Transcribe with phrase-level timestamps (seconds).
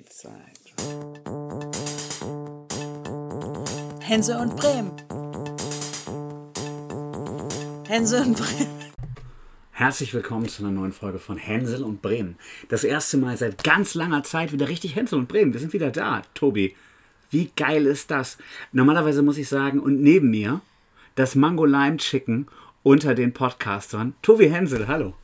[0.00, 0.52] Drei.
[4.00, 4.92] Hänsel und Bremen.
[7.86, 8.80] Hänsel und Bremen.
[9.72, 12.38] Herzlich willkommen zu einer neuen Folge von Hänsel und Bremen.
[12.68, 15.52] Das erste Mal seit ganz langer Zeit wieder richtig Hänsel und Bremen.
[15.52, 16.74] Wir sind wieder da, Tobi.
[17.30, 18.38] Wie geil ist das?
[18.72, 20.62] Normalerweise muss ich sagen, und neben mir
[21.14, 22.48] das Mango Lime Chicken
[22.82, 24.14] unter den Podcastern.
[24.22, 25.14] Tobi Hänsel, hallo.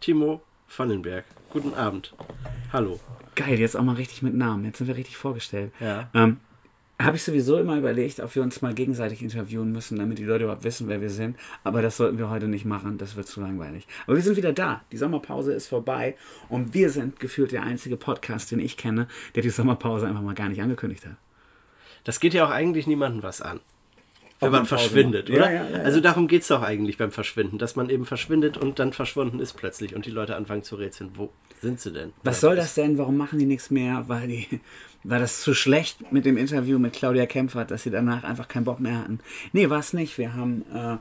[0.00, 1.24] Timo Vandenberg.
[1.50, 2.14] Guten Abend.
[2.72, 3.00] Hallo.
[3.36, 4.64] Geil, jetzt auch mal richtig mit Namen.
[4.64, 5.70] Jetzt sind wir richtig vorgestellt.
[5.78, 6.10] Ja.
[6.14, 6.38] Ähm,
[6.98, 10.44] Habe ich sowieso immer überlegt, ob wir uns mal gegenseitig interviewen müssen, damit die Leute
[10.44, 11.36] überhaupt wissen, wer wir sind.
[11.62, 13.86] Aber das sollten wir heute nicht machen, das wird zu langweilig.
[14.06, 14.82] Aber wir sind wieder da.
[14.90, 16.16] Die Sommerpause ist vorbei
[16.48, 20.34] und wir sind gefühlt der einzige Podcast, den ich kenne, der die Sommerpause einfach mal
[20.34, 21.16] gar nicht angekündigt hat.
[22.04, 23.60] Das geht ja auch eigentlich niemandem was an.
[24.40, 25.50] Wenn man verschwindet, oder?
[25.50, 25.82] Ja, ja, ja.
[25.82, 29.40] Also darum geht es doch eigentlich beim Verschwinden, dass man eben verschwindet und dann verschwunden
[29.40, 32.12] ist plötzlich und die Leute anfangen zu rätseln, wo sind sie denn?
[32.22, 32.98] Was soll das denn?
[32.98, 34.04] Warum machen die nichts mehr?
[34.08, 34.60] Weil die,
[35.04, 38.64] war das zu schlecht mit dem Interview mit Claudia Kempfert, dass sie danach einfach keinen
[38.64, 39.20] Bock mehr hatten?
[39.52, 40.18] Nee, war es nicht.
[40.18, 40.96] Wir haben, äh,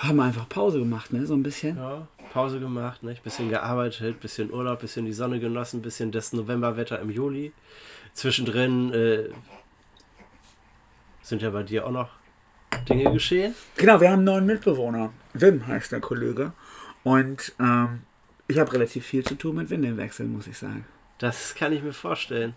[0.00, 1.26] haben einfach Pause gemacht, ne?
[1.26, 1.76] So ein bisschen.
[1.76, 3.16] Ja, Pause gemacht, ne?
[3.22, 7.52] bisschen gearbeitet, bisschen Urlaub, bisschen die Sonne genossen, bisschen das Novemberwetter im Juli.
[8.12, 9.28] Zwischendrin äh,
[11.22, 12.10] sind ja bei dir auch noch
[12.88, 13.54] Dinge geschehen.
[13.76, 15.12] Genau, wir haben einen neuen Mitbewohner.
[15.34, 16.52] Wim heißt der Kollege.
[17.02, 18.02] Und ähm,
[18.48, 20.84] ich habe relativ viel zu tun mit Windelwechseln, muss ich sagen.
[21.18, 22.54] Das kann ich mir vorstellen.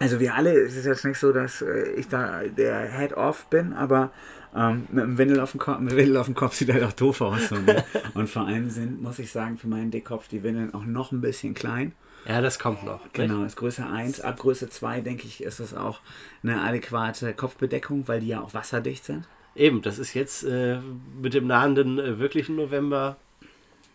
[0.00, 3.72] Also wir alle, es ist jetzt nicht so, dass äh, ich da der Head-Off bin,
[3.72, 4.10] aber
[4.54, 6.92] ähm, mit dem Windel auf dem Kopf, mit Windel auf dem Kopf sieht halt auch
[6.92, 7.48] doof aus.
[7.48, 7.84] So, ne?
[8.14, 11.20] Und vor allem sind, muss ich sagen, für meinen Dickkopf die Windeln auch noch ein
[11.20, 11.92] bisschen klein.
[12.26, 13.02] Ja, das kommt noch.
[13.04, 13.14] nicht?
[13.14, 14.22] Genau, ist Größe 1.
[14.22, 16.00] Ab Größe 2, denke ich, ist das auch
[16.42, 19.28] eine adäquate Kopfbedeckung, weil die ja auch wasserdicht sind.
[19.54, 20.78] Eben, das ist jetzt äh,
[21.22, 23.16] mit dem nahenden äh, wirklichen November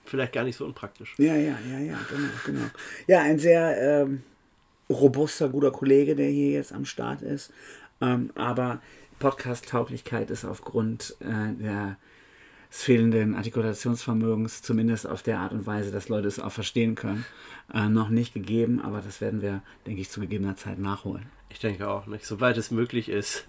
[0.09, 1.15] vielleicht gar nicht so unpraktisch.
[1.17, 2.65] Ja, ja, ja, ja, genau, genau.
[3.07, 4.23] Ja, ein sehr ähm,
[4.89, 7.53] robuster, guter Kollege, der hier jetzt am Start ist.
[8.01, 8.81] Ähm, aber
[9.19, 11.97] Podcast-Tauglichkeit ist aufgrund äh, der,
[12.71, 17.25] des fehlenden Artikulationsvermögens, zumindest auf der Art und Weise, dass Leute es auch verstehen können,
[17.73, 18.81] äh, noch nicht gegeben.
[18.81, 21.27] Aber das werden wir, denke ich, zu gegebener Zeit nachholen.
[21.49, 22.25] Ich denke auch nicht.
[22.25, 23.45] Sobald es möglich ist,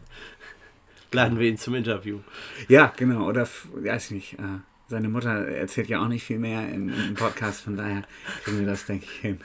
[1.13, 2.21] laden wir ihn zum Interview.
[2.69, 3.27] Ja, genau.
[3.27, 7.15] Oder, weiß ich nicht, äh, seine Mutter erzählt ja auch nicht viel mehr im, im
[7.15, 8.03] Podcast, von daher
[8.45, 9.41] kriegen wir das, denke ich, hin.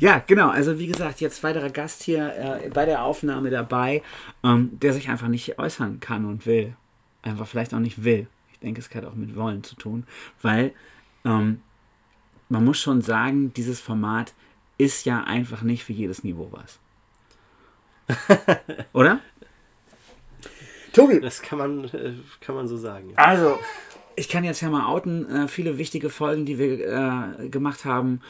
[0.00, 0.48] Ja, genau.
[0.48, 4.02] Also wie gesagt, jetzt weiterer Gast hier äh, bei der Aufnahme dabei,
[4.42, 6.74] ähm, der sich einfach nicht äußern kann und will.
[7.22, 8.26] Einfach vielleicht auch nicht will.
[8.52, 10.06] Ich denke, es hat auch mit Wollen zu tun,
[10.42, 10.72] weil
[11.24, 11.60] ähm,
[12.48, 14.34] man muss schon sagen, dieses Format
[14.78, 16.78] ist ja einfach nicht für jedes Niveau was.
[18.92, 19.20] Oder?
[20.92, 23.12] Tobi, Das kann man, äh, kann man so sagen.
[23.16, 23.58] also,
[24.16, 28.20] ich kann jetzt ja mal outen, äh, viele wichtige Folgen, die wir äh, gemacht haben,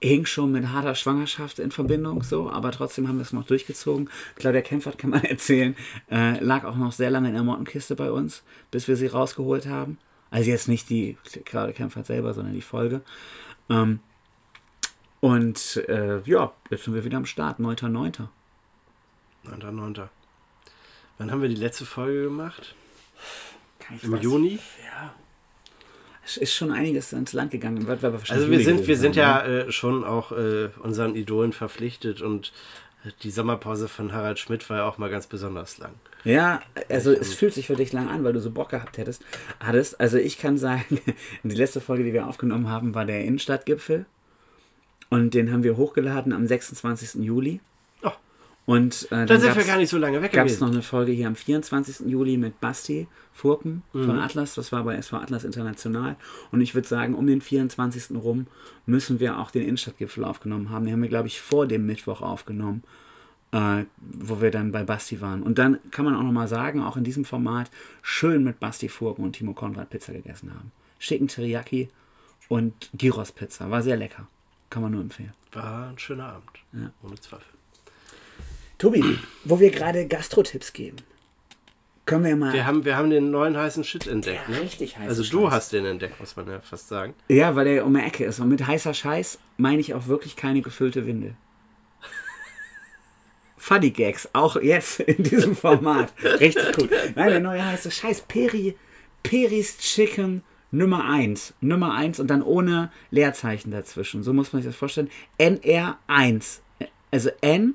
[0.00, 4.08] hing schon mit harter Schwangerschaft in Verbindung, so, aber trotzdem haben wir es noch durchgezogen.
[4.36, 5.76] Claudia Kempfert, kann man erzählen,
[6.10, 9.66] äh, lag auch noch sehr lange in der Mottenkiste bei uns, bis wir sie rausgeholt
[9.66, 9.98] haben.
[10.30, 13.02] Also jetzt nicht die Claudia Kempfert selber, sondern die Folge.
[13.70, 14.00] Ähm,
[15.20, 18.28] und äh, ja, jetzt sind wir wieder am Start, 9.9.
[19.46, 20.08] 9.9.
[21.18, 22.74] Wann haben wir die letzte Folge gemacht?
[23.80, 24.58] Kann ich Im was- Juni?
[24.84, 25.14] Ja.
[26.24, 27.86] Es ist schon einiges ins Land gegangen.
[27.86, 29.64] Wahrscheinlich Also wir sind, wir sind ja ne?
[29.66, 32.52] äh, schon auch äh, unseren Idolen verpflichtet und
[33.22, 35.92] die Sommerpause von Harald Schmidt war ja auch mal ganz besonders lang.
[36.24, 39.22] Ja, also es fühlt sich für dich lang an, weil du so Bock gehabt hättest.
[39.60, 39.98] Hattest.
[40.00, 41.00] Also ich kann sagen,
[41.44, 44.04] die letzte Folge, die wir aufgenommen haben, war der Innenstadtgipfel.
[45.10, 47.22] Und den haben wir hochgeladen am 26.
[47.24, 47.60] Juli.
[48.68, 50.82] Und äh, Dann dann sind wir gar nicht so lange weg gab es noch eine
[50.82, 52.06] Folge hier am 24.
[52.06, 54.04] Juli mit Basti Furken Mhm.
[54.04, 54.54] von Atlas.
[54.56, 56.16] Das war bei SV Atlas International.
[56.52, 58.18] Und ich würde sagen, um den 24.
[58.18, 58.46] rum
[58.84, 60.84] müssen wir auch den Innenstadtgipfel aufgenommen haben.
[60.84, 62.82] Den haben wir, glaube ich, vor dem Mittwoch aufgenommen,
[63.52, 65.42] äh, wo wir dann bei Basti waren.
[65.42, 67.70] Und dann kann man auch nochmal sagen, auch in diesem Format
[68.02, 70.72] schön mit Basti Furken und Timo Konrad Pizza gegessen haben.
[70.98, 71.88] Schicken Teriyaki
[72.48, 73.70] und Gyros Pizza.
[73.70, 74.28] War sehr lecker.
[74.68, 75.32] Kann man nur empfehlen.
[75.52, 76.50] War ein schöner Abend.
[76.74, 76.90] Ja.
[77.02, 77.46] Ohne Zweifel.
[78.78, 80.96] Tobi, wo wir gerade Gastro-Tipps geben,
[82.06, 82.52] können wir mal.
[82.54, 84.62] Wir haben, wir haben den neuen heißen Shit entdeckt, Der ne?
[84.62, 85.52] richtig heiße Also du Scheiß.
[85.52, 87.12] hast den entdeckt, muss man ja fast sagen.
[87.28, 88.40] Ja, weil der um die Ecke ist.
[88.40, 91.34] Und mit heißer Scheiß meine ich auch wirklich keine gefüllte Windel.
[93.58, 96.12] Funny Gags, auch jetzt in diesem Format.
[96.22, 96.88] Richtig gut.
[97.14, 98.22] Nein, der neue heiße Scheiß.
[98.22, 98.76] Peri,
[99.22, 101.54] Peris Chicken Nummer 1.
[101.60, 104.22] Nummer 1 und dann ohne Leerzeichen dazwischen.
[104.22, 105.10] So muss man sich das vorstellen.
[105.38, 106.60] NR1.
[107.10, 107.74] Also N,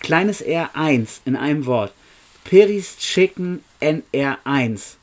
[0.00, 1.92] kleines R1 in einem Wort.
[2.44, 4.96] Peris Chicken NR1.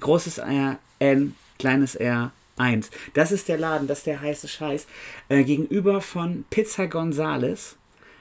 [0.00, 2.90] Großes R, N, kleines R, 1.
[3.14, 4.86] Das ist der Laden, das ist der heiße Scheiß.
[5.28, 7.76] Äh, gegenüber von Pizza Gonzales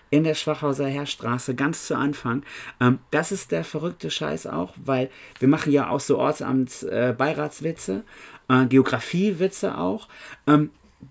[0.10, 2.44] in der Schwachhauser Heerstraße, ganz zu Anfang.
[2.80, 5.10] Ähm, das ist der verrückte Scheiß auch, weil
[5.40, 8.04] wir machen ja auch so Ortsamtsbeiratswitze,
[8.50, 10.08] äh, Geografiewitze auch.
[10.48, 10.70] Ähm,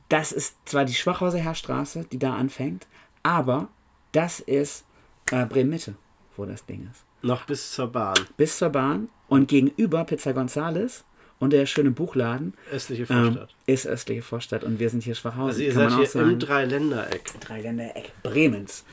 [0.08, 2.87] das ist zwar die Schwachhauser Heerstraße, die da anfängt,
[3.22, 3.69] aber
[4.12, 4.84] das ist
[5.32, 5.94] äh, Bremen-Mitte,
[6.37, 7.05] wo das Ding ist.
[7.23, 8.17] Noch bis zur Bahn.
[8.37, 11.05] Bis zur Bahn und gegenüber Pizza Gonzales
[11.38, 13.56] und der schöne Buchladen Östliche ähm, Vorstadt.
[13.67, 15.49] ist östliche Vorstadt und wir sind hier Schwachhausen.
[15.49, 16.31] also ihr kann seid hier sagen.
[16.31, 17.40] im Dreiländereck.
[17.40, 18.84] Dreiländereck Bremens.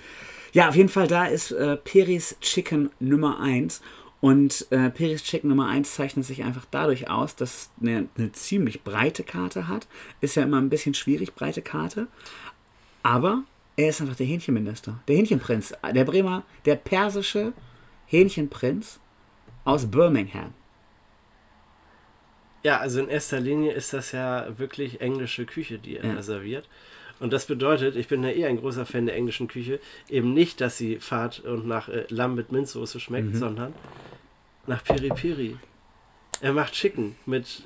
[0.51, 3.81] Ja, auf jeden Fall, da ist äh, Peris Chicken Nummer 1.
[4.21, 8.31] Und äh, Peris Chicken Nummer 1 zeichnet sich einfach dadurch aus, dass es eine, eine
[8.33, 9.88] ziemlich breite Karte hat.
[10.19, 12.07] Ist ja immer ein bisschen schwierig, breite Karte.
[13.01, 13.44] Aber
[13.79, 14.99] er ist einfach der Hähnchenminister.
[15.07, 15.73] Der Hähnchenprinz.
[15.95, 17.53] Der Bremer, der persische
[18.07, 18.99] Hähnchenprinz
[19.63, 20.53] aus Birmingham.
[22.63, 26.21] Ja, also in erster Linie ist das ja wirklich englische Küche, die er Ja.
[26.21, 26.67] serviert.
[27.21, 29.79] Und das bedeutet, ich bin ja eh ein großer Fan der englischen Küche,
[30.09, 33.73] eben nicht, dass sie fad und nach äh, Lamm mit Minzsoße schmeckt, sondern
[34.67, 35.57] nach Piri Piri.
[36.41, 37.63] Er macht Chicken mit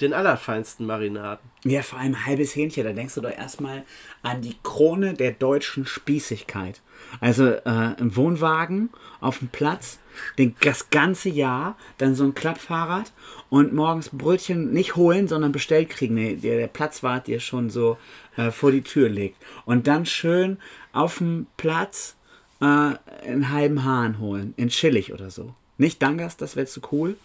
[0.00, 1.48] den allerfeinsten Marinaden.
[1.64, 2.84] Ja, vor allem halbes Hähnchen.
[2.84, 3.84] Da denkst du doch erstmal
[4.22, 6.80] an die Krone der deutschen Spießigkeit.
[7.20, 9.98] Also äh, im Wohnwagen, auf dem Platz,
[10.38, 13.12] den, das ganze Jahr, dann so ein Klappfahrrad
[13.50, 16.16] und morgens Brötchen nicht holen, sondern bestellt kriegen.
[16.16, 17.96] Der, der Platzwart dir schon so
[18.36, 19.36] äh, vor die Tür legt.
[19.64, 20.58] Und dann schön
[20.92, 22.16] auf dem Platz
[22.60, 25.54] äh, einen halben Hahn holen, in Chillig oder so.
[25.76, 27.16] Nicht Dangas, das wäre zu cool.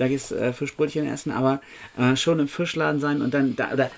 [0.00, 1.60] Da gehst äh, Fischbrötchen essen, aber
[1.98, 3.70] äh, schon im Fischladen sein und dann da.
[3.72, 3.90] Oder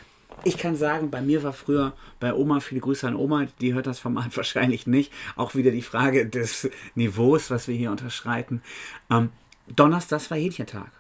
[0.43, 3.87] ich kann sagen, bei mir war früher bei Oma, viele Grüße an Oma, die hört
[3.87, 5.13] das Format wahrscheinlich nicht.
[5.37, 8.63] Auch wieder die Frage des Niveaus, was wir hier unterschreiten.
[9.11, 9.31] Ähm,
[9.69, 10.91] Donnerstag war Hähnchentag.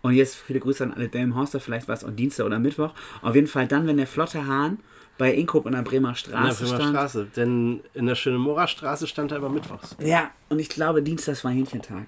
[0.00, 2.94] Und jetzt viele Grüße an alle Delmenhorster, vielleicht war es auch Dienstag oder Mittwoch.
[3.20, 4.78] Auf jeden Fall dann, wenn der flotte Hahn
[5.18, 6.90] bei Inkop in der Bremer In der Straße Bremer stand.
[6.96, 7.26] Straße.
[7.36, 9.96] Denn in der Schönemorer Straße stand er immer mittwochs.
[9.98, 12.06] Ja, und ich glaube, Dienstag war Hähnchentag.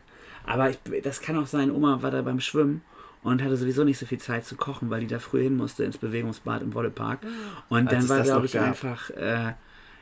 [0.49, 2.83] Aber ich, das kann auch sein, Oma war da beim Schwimmen
[3.23, 5.85] und hatte sowieso nicht so viel Zeit zu kochen, weil die da früh hin musste
[5.85, 7.21] ins Bewegungsbad im Wollepark.
[7.69, 8.65] Und Als dann war, glaube ich, gab.
[8.65, 9.53] einfach äh,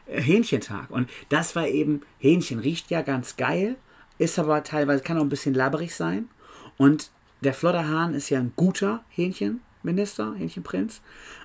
[0.06, 0.90] Hähnchentag.
[0.90, 3.76] Und das war eben, Hähnchen riecht ja ganz geil,
[4.18, 6.28] ist aber teilweise, kann auch ein bisschen labberig sein.
[6.76, 7.10] Und
[7.40, 11.02] der Flodderhahn ist ja ein guter Hähnchenminister, Hähnchenprinz.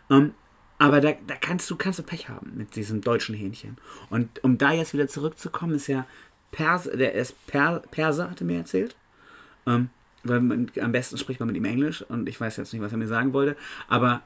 [0.09, 0.33] Ähm,
[0.77, 3.77] aber da, da kannst du kannst du Pech haben mit diesem deutschen Hähnchen.
[4.09, 6.05] Und um da jetzt wieder zurückzukommen, ist ja
[6.51, 8.95] Pers, der ist per, Perser, hatte mir erzählt.
[9.65, 9.89] Ähm,
[10.23, 12.91] weil man, am besten spricht man mit ihm Englisch und ich weiß jetzt nicht, was
[12.91, 13.55] er mir sagen wollte.
[13.87, 14.21] Aber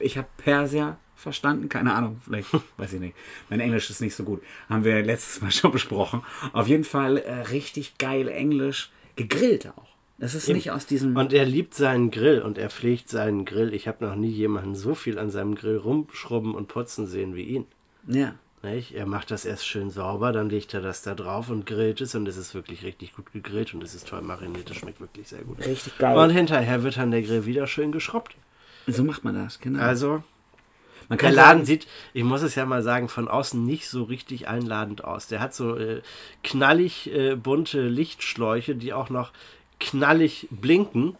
[0.00, 3.16] ich habe Perser verstanden, keine Ahnung, vielleicht, weiß ich nicht.
[3.48, 4.42] Mein Englisch ist nicht so gut.
[4.68, 6.22] Haben wir letztes Mal schon besprochen.
[6.52, 9.88] Auf jeden Fall äh, richtig geil Englisch, gegrillt auch.
[10.20, 11.14] Das ist nicht aus diesem.
[11.14, 13.72] Und er liebt seinen Grill und er pflegt seinen Grill.
[13.72, 17.42] Ich habe noch nie jemanden so viel an seinem Grill rumschrubben und putzen sehen wie
[17.42, 17.66] ihn.
[18.06, 18.34] ja.
[18.62, 18.92] Nicht?
[18.92, 22.14] Er macht das erst schön sauber, dann legt er das da drauf und grillt es
[22.14, 25.28] und es ist wirklich richtig gut gegrillt und es ist toll mariniert, es schmeckt wirklich
[25.28, 25.64] sehr gut.
[25.64, 26.16] Richtig geil.
[26.16, 28.34] Und hinterher wird dann der Grill wieder schön geschrubbt.
[28.88, 29.80] so macht man das, genau.
[29.80, 30.24] Also,
[31.08, 33.88] man der kann Laden sagen, sieht, ich muss es ja mal sagen, von außen nicht
[33.88, 35.28] so richtig einladend aus.
[35.28, 36.02] Der hat so äh,
[36.42, 39.32] knallig äh, bunte Lichtschläuche, die auch noch
[39.78, 41.16] knallig blinken.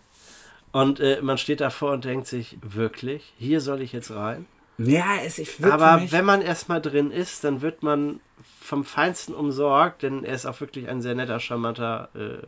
[0.73, 4.47] Und äh, man steht davor und denkt sich, wirklich, hier soll ich jetzt rein?
[4.79, 8.21] Ja, es ich Aber wenn man erstmal drin ist, dann wird man
[8.61, 12.47] vom Feinsten umsorgt, denn er ist auch wirklich ein sehr netter, charmanter äh,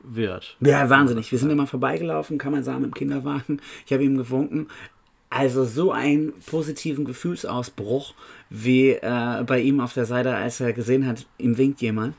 [0.00, 0.56] Wirt.
[0.60, 1.32] Ja, wahnsinnig.
[1.32, 3.60] Wir sind immer vorbeigelaufen, kann man sagen, im Kinderwagen.
[3.86, 4.68] Ich habe ihm gewunken.
[5.30, 8.14] Also so einen positiven Gefühlsausbruch
[8.48, 12.14] wie äh, bei ihm auf der Seite, als er gesehen hat, ihm winkt jemand.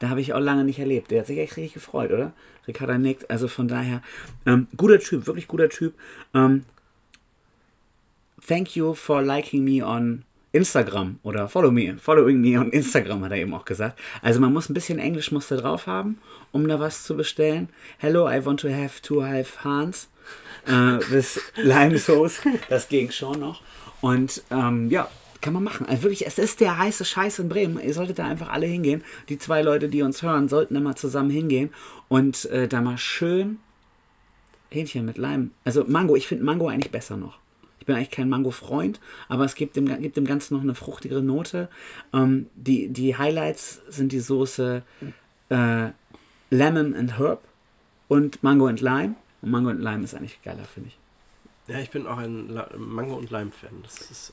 [0.00, 1.10] Da habe ich auch lange nicht erlebt.
[1.10, 2.32] Der hat sich echt richtig gefreut, oder?
[2.66, 3.30] Ricarda nickt.
[3.30, 4.02] Also von daher,
[4.46, 5.94] ähm, guter Typ, wirklich guter Typ.
[6.34, 6.64] Ähm,
[8.46, 13.32] thank you for liking me on Instagram oder follow me, following me on Instagram, hat
[13.32, 13.98] er eben auch gesagt.
[14.20, 16.18] Also man muss ein bisschen Englisch muss da drauf haben,
[16.50, 17.68] um da was zu bestellen.
[17.98, 20.08] Hello, I want to have two half Hans
[20.66, 22.40] äh, with lime sauce.
[22.68, 23.62] Das ging schon noch.
[24.00, 25.08] Und ähm, ja,
[25.40, 25.86] kann man machen.
[25.86, 27.80] Also wirklich, es ist der heiße Scheiß in Bremen.
[27.80, 29.02] Ihr solltet da einfach alle hingehen.
[29.28, 31.70] Die zwei Leute, die uns hören, sollten immer zusammen hingehen
[32.08, 33.58] und äh, da mal schön
[34.70, 35.52] Hähnchen mit Leim.
[35.64, 37.38] Also Mango, ich finde Mango eigentlich besser noch.
[37.80, 41.22] Ich bin eigentlich kein Mango-Freund, aber es gibt dem, gibt dem Ganzen noch eine fruchtigere
[41.22, 41.68] Note.
[42.12, 44.82] Ähm, die, die Highlights sind die Soße
[45.48, 45.88] äh,
[46.50, 47.42] Lemon and Herb
[48.08, 49.14] und Mango and Lime.
[49.42, 50.98] Und Mango and Lime ist eigentlich geiler, finde ich.
[51.72, 54.32] Ja, ich bin auch ein La Mango- und ist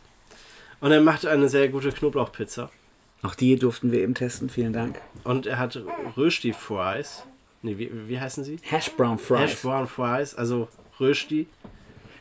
[0.79, 2.69] und er macht eine sehr gute Knoblauchpizza.
[3.23, 5.01] Auch die durften wir eben testen, vielen Dank.
[5.23, 5.81] Und er hat
[6.15, 7.23] Rösti-Fries.
[7.63, 8.59] Nee, wie, wie heißen sie?
[8.61, 9.39] Hash Brown Fries.
[9.39, 10.67] Hash Brown Fries, also
[10.99, 11.47] Rösti.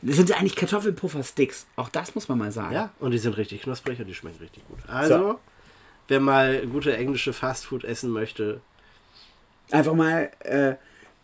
[0.02, 1.66] Das sind eigentlich Kartoffelpuffer-Sticks.
[1.76, 2.74] Auch das muss man mal sagen.
[2.74, 4.78] Ja, und die sind richtig knusprig und die schmecken richtig gut.
[4.88, 5.38] Also, So.
[6.08, 8.60] wer mal gute englische Fastfood essen möchte,
[9.72, 10.74] Einfach mal äh,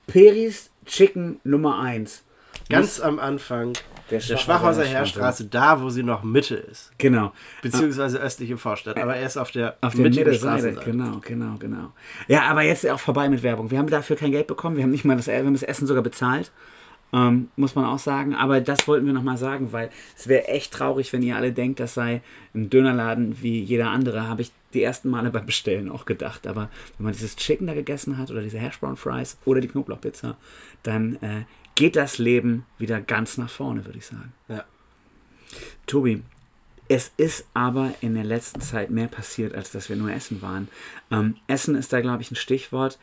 [0.09, 2.25] Peris Chicken Nummer 1.
[2.69, 3.73] ganz am Anfang
[4.11, 5.45] Der der, Schwachhauser Heerstraße.
[5.47, 7.33] Da wo sie noch Mitte ist, Genau.
[7.63, 10.91] beziehungsweise östliche Vorstadt, aber er ist auf der Auf der mittigen Mittelseite, Straßenseite.
[10.91, 11.93] genau, genau, genau.
[12.27, 13.71] Ja, aber jetzt auch vorbei mit Werbung.
[13.71, 15.87] Wir haben dafür kein Geld bekommen, wir haben nicht mal das, wir haben das Essen
[15.87, 16.51] sogar bezahlt,
[17.13, 18.35] ähm, muss man auch sagen.
[18.35, 21.81] Aber das wollten wir nochmal sagen, weil es wäre echt traurig, wenn ihr alle denkt,
[21.81, 22.23] das sei
[22.55, 26.47] ein Dönerladen wie jeder andere, habe ich die ersten Male beim Bestellen auch gedacht.
[26.47, 29.69] Aber wenn man dieses Chicken da gegessen hat oder diese Hash Brown Fries oder die
[29.69, 30.37] Knoblauchpizza,
[30.83, 34.33] dann äh, geht das Leben wieder ganz nach vorne, würde ich sagen.
[34.49, 34.65] Ja.
[35.87, 36.23] Tobi,
[36.89, 40.69] es ist aber in der letzten Zeit mehr passiert, als dass wir nur essen waren.
[41.11, 42.99] Ähm, essen ist da, glaube ich, ein Stichwort.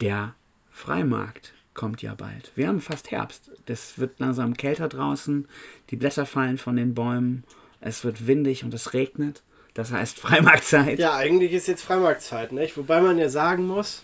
[0.00, 0.34] Der
[0.70, 2.50] Freimarkt kommt ja bald.
[2.56, 3.52] Wir haben fast Herbst.
[3.66, 5.46] Es wird langsam kälter draußen.
[5.90, 7.44] Die Blätter fallen von den Bäumen.
[7.80, 9.44] Es wird windig und es regnet.
[9.74, 10.98] Das heißt Freimarktzeit.
[10.98, 12.76] Ja, eigentlich ist jetzt Freimarktzeit, nicht?
[12.76, 14.02] Wobei man ja sagen muss,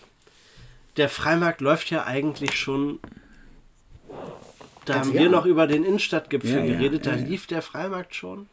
[0.95, 2.99] der Freimarkt läuft ja eigentlich schon.
[4.85, 5.31] Da Ganze haben wir Jahr.
[5.31, 7.27] noch über den Innenstadtgipfel Ja, ja, geredet, da ja, ja.
[7.27, 8.47] lief der Freimarkt schon.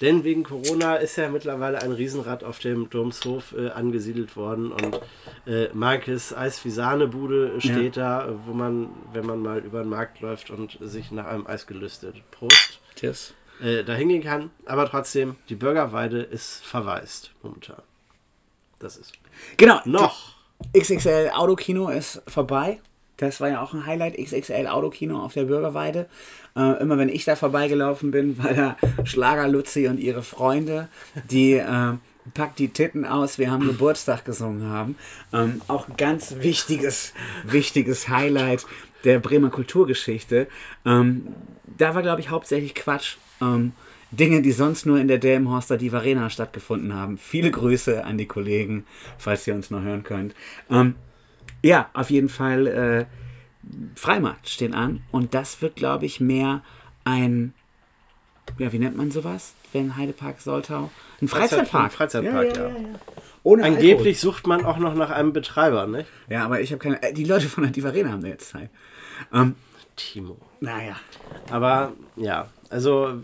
[0.00, 5.00] Denn wegen Corona ist ja mittlerweile ein Riesenrad auf dem Domshof äh, angesiedelt worden und
[5.46, 10.50] äh, Markes Eisfisanebude steht da, äh, wo man, wenn man mal über den Markt läuft
[10.50, 13.34] und sich nach einem Eis gelüstet, Prost, Tschüss.
[13.62, 14.50] äh, da hingehen kann.
[14.66, 17.80] Aber trotzdem, die Bürgerweide ist verwaist momentan.
[18.80, 19.12] Das ist
[19.56, 19.80] Genau.
[19.84, 20.34] noch.
[20.76, 22.80] XXL Autokino ist vorbei.
[23.26, 26.06] Das war ja auch ein Highlight, XXL Autokino auf der Bürgerweide.
[26.56, 30.88] Äh, immer wenn ich da vorbeigelaufen bin, war da Schlager Luzi und ihre Freunde,
[31.30, 31.94] die äh,
[32.32, 34.96] Pack die Titten aus, wir haben Geburtstag gesungen haben.
[35.32, 37.12] Ähm, auch ein ganz wichtiges,
[37.44, 38.64] wichtiges Highlight
[39.04, 40.48] der Bremer Kulturgeschichte.
[40.86, 41.28] Ähm,
[41.76, 43.16] da war, glaube ich, hauptsächlich Quatsch.
[43.42, 43.72] Ähm,
[44.10, 47.18] Dinge, die sonst nur in der Delmenhorster Diva Arena stattgefunden haben.
[47.18, 48.86] Viele Grüße an die Kollegen,
[49.18, 50.34] falls ihr uns noch hören könnt.
[50.70, 50.94] Ähm,
[51.64, 53.04] ja, auf jeden Fall äh,
[53.96, 56.62] Freimarkt stehen an und das wird, glaube ich, mehr
[57.04, 57.54] ein,
[58.58, 60.90] ja, wie nennt man sowas, wenn Heidepark Soltau?
[61.22, 61.84] Ein Freizeit- Freizeitpark.
[61.84, 62.70] ein Freizeitpark, ja.
[63.42, 66.06] Ohne Angeblich sucht man auch noch nach einem Betreiber, nicht?
[66.08, 66.32] Alkohol.
[66.34, 67.02] Ja, aber ich habe keine.
[67.02, 68.70] äh, Die Leute von der Diva Arena haben da jetzt Zeit.
[69.32, 69.54] Ähm,
[69.96, 70.38] Timo.
[70.60, 70.96] naja.
[71.50, 73.22] Aber ja, also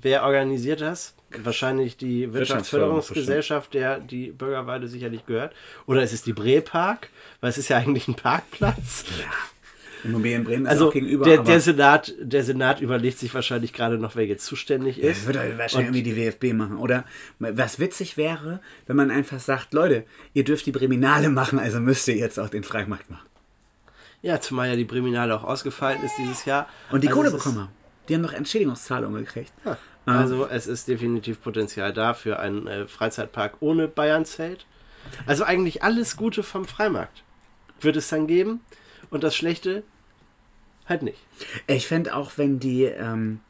[0.00, 1.14] wer organisiert das?
[1.44, 5.54] Wahrscheinlich die Wirtschaftsförderungsgesellschaft, der die Bürgerweide sicherlich gehört.
[5.86, 7.08] Oder ist es die Brepark?
[7.40, 9.04] Weil es ist ja eigentlich ein Parkplatz.
[10.04, 11.24] Immobilien Bremen ist Also auch gegenüber.
[11.24, 15.26] der, der, Senat, der Senat überlegt sich wahrscheinlich gerade noch, wer jetzt zuständig ist.
[15.26, 16.76] wird halt wahrscheinlich irgendwie die WFB machen.
[16.76, 17.04] Oder
[17.38, 22.06] was witzig wäre, wenn man einfach sagt, Leute, ihr dürft die Breminale machen, also müsst
[22.08, 23.26] ihr jetzt auch den Freimarkt machen.
[24.22, 26.68] Ja, zumal ja die Breminale auch ausgefallen ist dieses Jahr.
[26.90, 27.70] Und die Also Kohle ist- bekommen haben.
[28.08, 29.52] Die haben noch Entschädigungszahlungen gekriegt.
[30.06, 34.66] Also es ist definitiv Potenzial da für einen äh, Freizeitpark ohne Bayernzelt.
[35.26, 37.24] Also eigentlich alles Gute vom Freimarkt
[37.80, 38.60] wird es dann geben
[39.10, 39.82] und das Schlechte
[40.86, 41.18] halt nicht.
[41.66, 43.40] Ich fände auch, wenn die, ähm,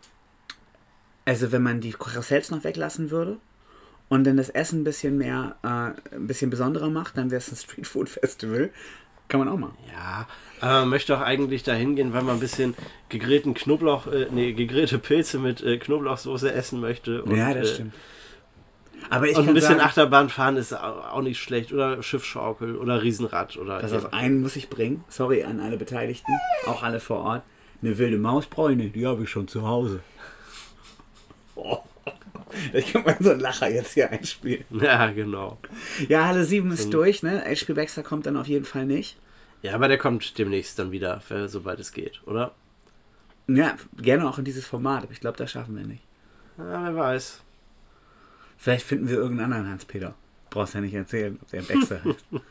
[1.25, 3.37] also wenn man die Karussells noch weglassen würde
[4.09, 7.53] und dann das Essen ein bisschen mehr, äh, ein bisschen besonderer macht, dann wäre es
[7.53, 8.71] ein Street Food Festival.
[9.29, 9.77] Kann man auch machen.
[9.93, 10.27] Ja,
[10.61, 12.75] aber man möchte auch eigentlich dahin gehen, weil man ein bisschen
[13.09, 17.23] gegrillten Knoblauch, äh, nee, gegrillte Pilze mit äh, Knoblauchsoße essen möchte.
[17.25, 17.95] Und, ja, das äh, stimmt.
[19.11, 20.77] Aber ich Und ein bisschen sagen, Achterbahn fahren ist au-
[21.13, 21.73] auch nicht schlecht.
[21.73, 23.79] Oder Schiffschaukel oder Riesenrad oder.
[23.81, 25.05] pass auf, einen muss ich bringen.
[25.09, 26.33] Sorry an alle Beteiligten,
[26.67, 27.43] auch alle vor Ort.
[27.83, 30.01] Eine wilde Mausbräune, die habe ich schon zu Hause.
[31.55, 31.79] Oh.
[32.73, 34.65] Ich kann mal so einen Lacher jetzt hier einspielen.
[34.71, 35.59] Ja, genau.
[36.09, 37.45] Ja, Halle 7 ist durch, ne?
[37.45, 39.17] HP Baxter kommt dann auf jeden Fall nicht.
[39.63, 42.55] Ja, aber der kommt demnächst dann wieder, sobald es geht, oder?
[43.49, 46.03] Ja, gerne auch in dieses Format, aber ich glaube, das schaffen wir nicht.
[46.59, 47.41] Ja, wer weiß.
[48.59, 50.15] Vielleicht finden wir irgendeinen anderen Hans-Peter.
[50.51, 52.25] Brauchst ja nicht erzählen, ob der Baxter heißt.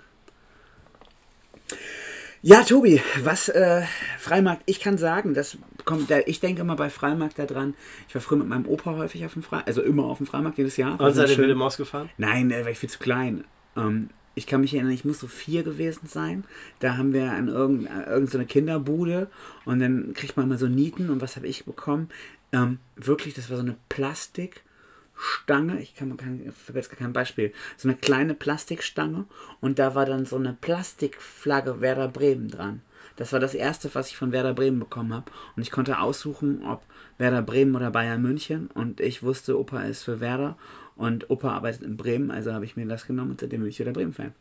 [2.47, 3.81] Ja, Tobi, was äh,
[4.19, 7.75] Freimarkt, ich kann sagen, das kommt, da, ich denke immer bei Freimarkt da dran.
[8.09, 10.57] Ich war früher mit meinem Opa häufig auf dem Freimarkt, also immer auf dem Freimarkt
[10.57, 10.99] jedes Jahr.
[10.99, 12.09] Und seid ihr wilde Maus gefahren?
[12.17, 13.45] Nein, da war ich viel zu klein.
[13.77, 16.43] Ähm, ich kann mich erinnern, ich muss so vier gewesen sein.
[16.79, 19.29] Da haben wir an irgendeine irgend so eine Kinderbude
[19.63, 22.09] und dann kriegt man mal so Nieten und was habe ich bekommen?
[22.51, 25.81] Ähm, wirklich, das war so eine Plastikstange.
[25.81, 26.41] Ich kann, kann
[26.73, 27.53] jetzt gar kein Beispiel.
[27.77, 29.23] So eine kleine Plastikstange
[29.61, 32.81] und da war dann so eine Plastikflagge Werder Bremen dran.
[33.15, 35.31] Das war das erste, was ich von Werder Bremen bekommen habe.
[35.55, 36.83] Und ich konnte aussuchen, ob
[37.17, 38.67] Werder Bremen oder Bayern München.
[38.73, 40.57] Und ich wusste, Opa ist für Werder.
[40.95, 43.79] Und Opa arbeitet in Bremen, also habe ich mir das genommen und seitdem bin ich
[43.79, 44.33] wieder Bremen-Fan.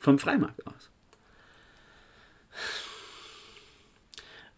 [0.00, 0.90] Vom Freimarkt aus.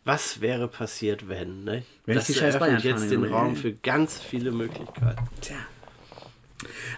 [0.05, 1.83] was wäre passiert, wenn, ne?
[2.05, 3.61] Wenn das ich die scheiß Bayern-Fahne jetzt den Raum hätte.
[3.61, 5.29] für ganz viele Möglichkeiten.
[5.41, 5.57] Tja.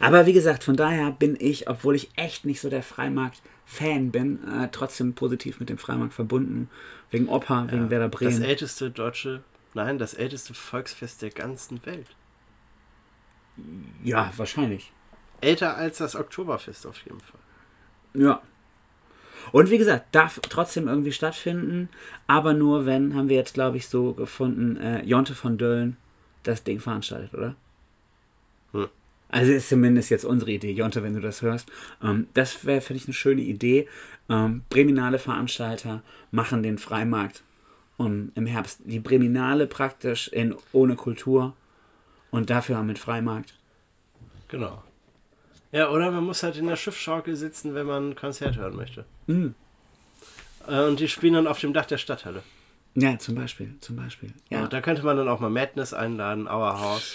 [0.00, 2.82] Aber wie gesagt, von daher bin ich, obwohl ich echt nicht so der
[3.66, 6.70] Freimarkt-Fan bin, äh, trotzdem positiv mit dem Freimarkt verbunden.
[7.10, 8.42] Wegen Opa, wegen Werder Das Bremen.
[8.42, 9.42] älteste deutsche,
[9.74, 12.08] nein, das älteste Volksfest der ganzen Welt.
[14.02, 14.92] Ja, wahrscheinlich.
[15.40, 17.40] Älter als das Oktoberfest auf jeden Fall.
[18.14, 18.40] Ja.
[19.52, 21.88] Und wie gesagt, darf trotzdem irgendwie stattfinden,
[22.26, 25.96] aber nur wenn, haben wir jetzt glaube ich so gefunden, äh, Jonte von Döllen
[26.42, 27.54] das Ding veranstaltet, oder?
[28.72, 28.88] Hm.
[29.28, 31.68] Also ist zumindest jetzt unsere Idee, Jonte, wenn du das hörst.
[32.02, 33.88] Ähm, das wäre, finde ich, eine schöne Idee.
[34.28, 37.42] Ähm, Breminale Veranstalter machen den Freimarkt
[37.96, 41.54] und im Herbst die Breminale praktisch in ohne Kultur
[42.30, 43.54] und dafür mit Freimarkt.
[44.48, 44.82] Genau.
[45.72, 49.04] Ja, oder man muss halt in der Schiffschaukel sitzen, wenn man ein Konzert hören möchte.
[49.26, 49.54] Mhm.
[50.68, 52.42] Äh, Und die spielen dann auf dem Dach der Stadthalle.
[52.94, 54.32] Ja, zum Beispiel, zum Beispiel.
[54.48, 54.62] Ja.
[54.62, 57.14] Und da könnte man dann auch mal Madness einladen, Our House.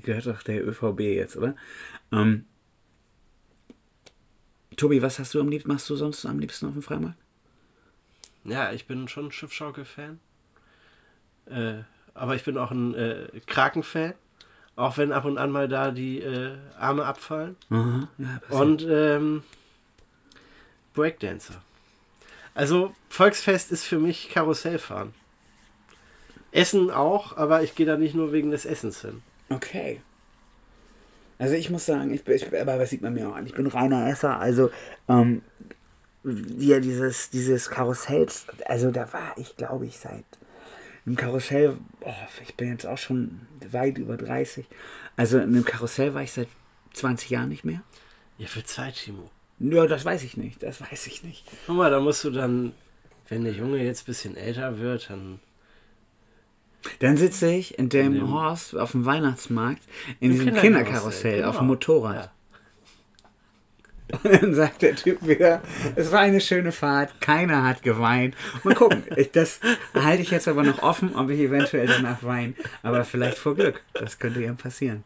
[0.00, 1.56] Gehört doch der ÖVB jetzt, oder?
[2.12, 2.46] Ähm,
[4.76, 7.18] Tobi, was hast du am liebsten, machst du sonst am liebsten auf dem Freimarkt?
[8.44, 10.20] Ja, ich bin schon Schiffschaukel-Fan.
[11.46, 11.82] Äh,
[12.14, 14.14] aber ich bin auch ein äh, Kraken-Fan.
[14.76, 17.56] Auch wenn ab und an mal da die äh, Arme abfallen.
[17.70, 18.40] Aha, ja.
[18.48, 19.44] Und ähm,
[20.94, 21.62] Breakdancer.
[22.54, 25.14] Also Volksfest ist für mich Karussellfahren.
[26.50, 29.22] Essen auch, aber ich gehe da nicht nur wegen des Essens hin.
[29.54, 30.00] Okay.
[31.38, 33.54] Also ich muss sagen, ich bin, ich, aber das sieht man mir auch an, ich
[33.54, 34.70] bin reiner Esser, also
[35.08, 35.42] ähm,
[36.22, 38.26] ja, dieses, dieses Karussell,
[38.66, 40.24] also da war ich, glaube ich, seit
[41.06, 44.66] im Karussell, oh, ich bin jetzt auch schon weit über 30,
[45.16, 46.48] also in dem Karussell war ich seit
[46.94, 47.82] 20 Jahren nicht mehr.
[48.38, 49.30] Ja, für Zeit, Timo.
[49.58, 51.44] Ja, das weiß ich nicht, das weiß ich nicht.
[51.66, 52.72] Guck mal, da musst du dann,
[53.28, 55.40] wenn der Junge jetzt ein bisschen älter wird, dann
[57.00, 59.82] Dann sitze ich in dem In dem- Horst auf dem Weihnachtsmarkt
[60.20, 61.62] in diesem Kinderkarussell, Kinderkarussell auf genau.
[61.62, 62.14] dem Motorrad.
[62.16, 62.30] Ja.
[64.22, 65.62] Und dann sagt der Typ wieder,
[65.96, 68.36] es war eine schöne Fahrt, keiner hat geweint.
[68.62, 69.60] Mal gucken, ich, das
[69.94, 72.52] halte ich jetzt aber noch offen, ob ich eventuell danach weine.
[72.82, 75.04] Aber vielleicht vor Glück, das könnte ja passieren.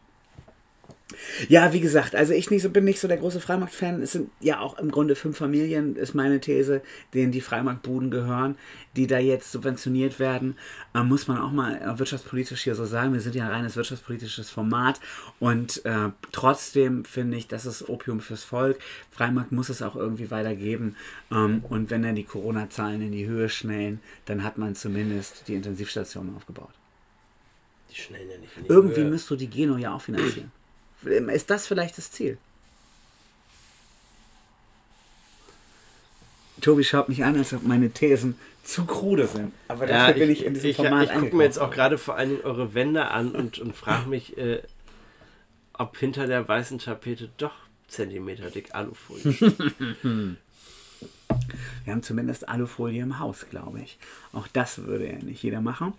[1.47, 4.01] Ja, wie gesagt, also ich nicht so, bin nicht so der große Freimarkt-Fan.
[4.03, 6.81] Es sind ja auch im Grunde fünf Familien, ist meine These,
[7.15, 8.57] denen die Freimarktbuden gehören,
[8.95, 10.55] die da jetzt subventioniert werden.
[10.93, 13.13] Ähm, muss man auch mal äh, wirtschaftspolitisch hier so sagen.
[13.13, 14.99] Wir sind ja ein reines wirtschaftspolitisches Format
[15.39, 18.77] und äh, trotzdem finde ich, das ist Opium fürs Volk.
[19.09, 20.95] Freimarkt muss es auch irgendwie weitergeben.
[21.31, 25.55] Ähm, und wenn dann die Corona-Zahlen in die Höhe schnellen, dann hat man zumindest die
[25.55, 26.73] Intensivstationen aufgebaut.
[27.91, 29.09] Die schnellen ja nicht Irgendwie Höhe.
[29.09, 30.51] müsst du die Geno ja auch finanzieren.
[31.03, 32.37] Ist das vielleicht das Ziel?
[36.61, 39.53] Tobi schaut mich an, als ob meine Thesen zu krude sind.
[39.67, 41.71] Aber Ja, dafür ich, bin ich in diesem ich, Format ich gucke mir jetzt auch
[41.71, 44.61] gerade vor allen Dingen eure Wände an und, und frage mich, äh,
[45.73, 47.53] ob hinter der weißen Tapete doch
[47.87, 49.55] Zentimeter dick Alufolie steht.
[51.83, 53.97] Wir haben zumindest Alufolie im Haus, glaube ich.
[54.33, 55.93] Auch das würde ja nicht jeder machen,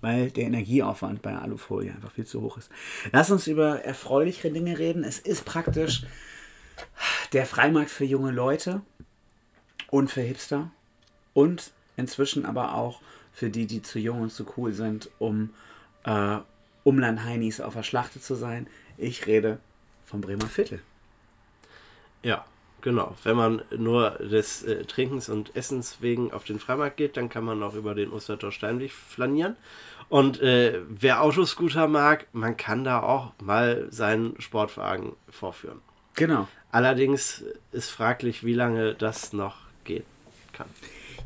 [0.00, 2.70] weil der Energieaufwand bei Alufolie einfach viel zu hoch ist.
[3.12, 5.04] Lass uns über erfreulichere Dinge reden.
[5.04, 6.04] Es ist praktisch
[7.32, 8.82] der Freimarkt für junge Leute
[9.90, 10.70] und für Hipster
[11.32, 13.00] und inzwischen aber auch
[13.32, 15.50] für die, die zu jung und zu cool sind, um
[16.04, 16.38] äh,
[16.84, 18.66] Umland-Heinis auf der Schlachte zu sein.
[18.96, 19.58] Ich rede
[20.04, 20.80] vom Bremer Viertel.
[22.22, 22.44] Ja,
[22.84, 23.16] genau.
[23.24, 27.42] Wenn man nur des äh, Trinkens und Essens wegen auf den Freimarkt geht, dann kann
[27.42, 29.56] man auch über den Ostertor Steinweg flanieren.
[30.08, 35.80] Und äh, wer Autoscooter mag, man kann da auch mal seinen Sportwagen vorführen.
[36.14, 36.46] Genau.
[36.70, 37.42] Allerdings
[37.72, 40.04] ist fraglich, wie lange das noch gehen
[40.52, 40.68] kann.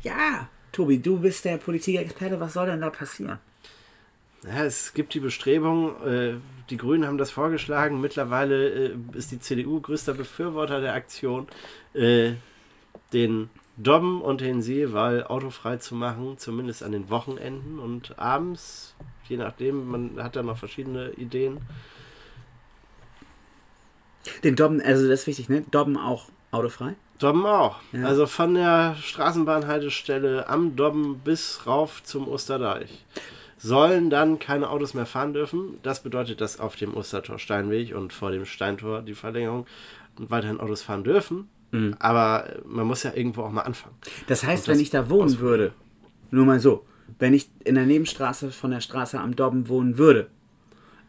[0.01, 2.39] Ja, Tobi, du bist der Politikexperte.
[2.39, 3.39] Was soll denn da passieren?
[4.43, 6.33] Ja, es gibt die Bestrebung, äh,
[6.69, 11.47] die Grünen haben das vorgeschlagen, mittlerweile äh, ist die CDU größter Befürworter der Aktion,
[11.93, 12.33] äh,
[13.11, 18.95] den Dobben und den Seewall autofrei zu machen, zumindest an den Wochenenden und abends,
[19.27, 21.59] je nachdem, man hat da noch verschiedene Ideen.
[24.43, 25.63] Den Dobben, also das ist wichtig, ne?
[25.71, 26.95] Dobben auch autofrei.
[27.19, 27.77] Dobben auch.
[27.91, 28.05] Ja.
[28.05, 33.05] Also von der Straßenbahnhaltestelle am Dobben bis rauf zum Osterdeich
[33.59, 35.77] sollen dann keine Autos mehr fahren dürfen.
[35.83, 39.67] Das bedeutet, dass auf dem Ostertor Steinweg und vor dem Steintor die Verlängerung
[40.17, 41.49] weiterhin Autos fahren dürfen.
[41.71, 41.95] Mhm.
[41.99, 43.95] Aber man muss ja irgendwo auch mal anfangen.
[44.27, 45.73] Das heißt, das wenn ich da wohnen würde,
[46.31, 46.85] nur mal so,
[47.19, 50.27] wenn ich in der Nebenstraße von der Straße am Dobben wohnen würde,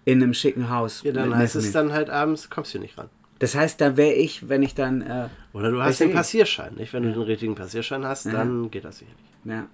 [0.04, 1.02] in einem schicken Haus.
[1.02, 3.08] Ja, dann heißt es dann halt abends, kommst du nicht ran.
[3.38, 5.00] Das heißt, da wäre ich, wenn ich dann.
[5.02, 6.92] Äh, Oder du hast den Passierschein, nicht?
[6.92, 9.24] Wenn du den richtigen Passierschein hast, dann geht das sicherlich.
[9.44, 9.66] ja.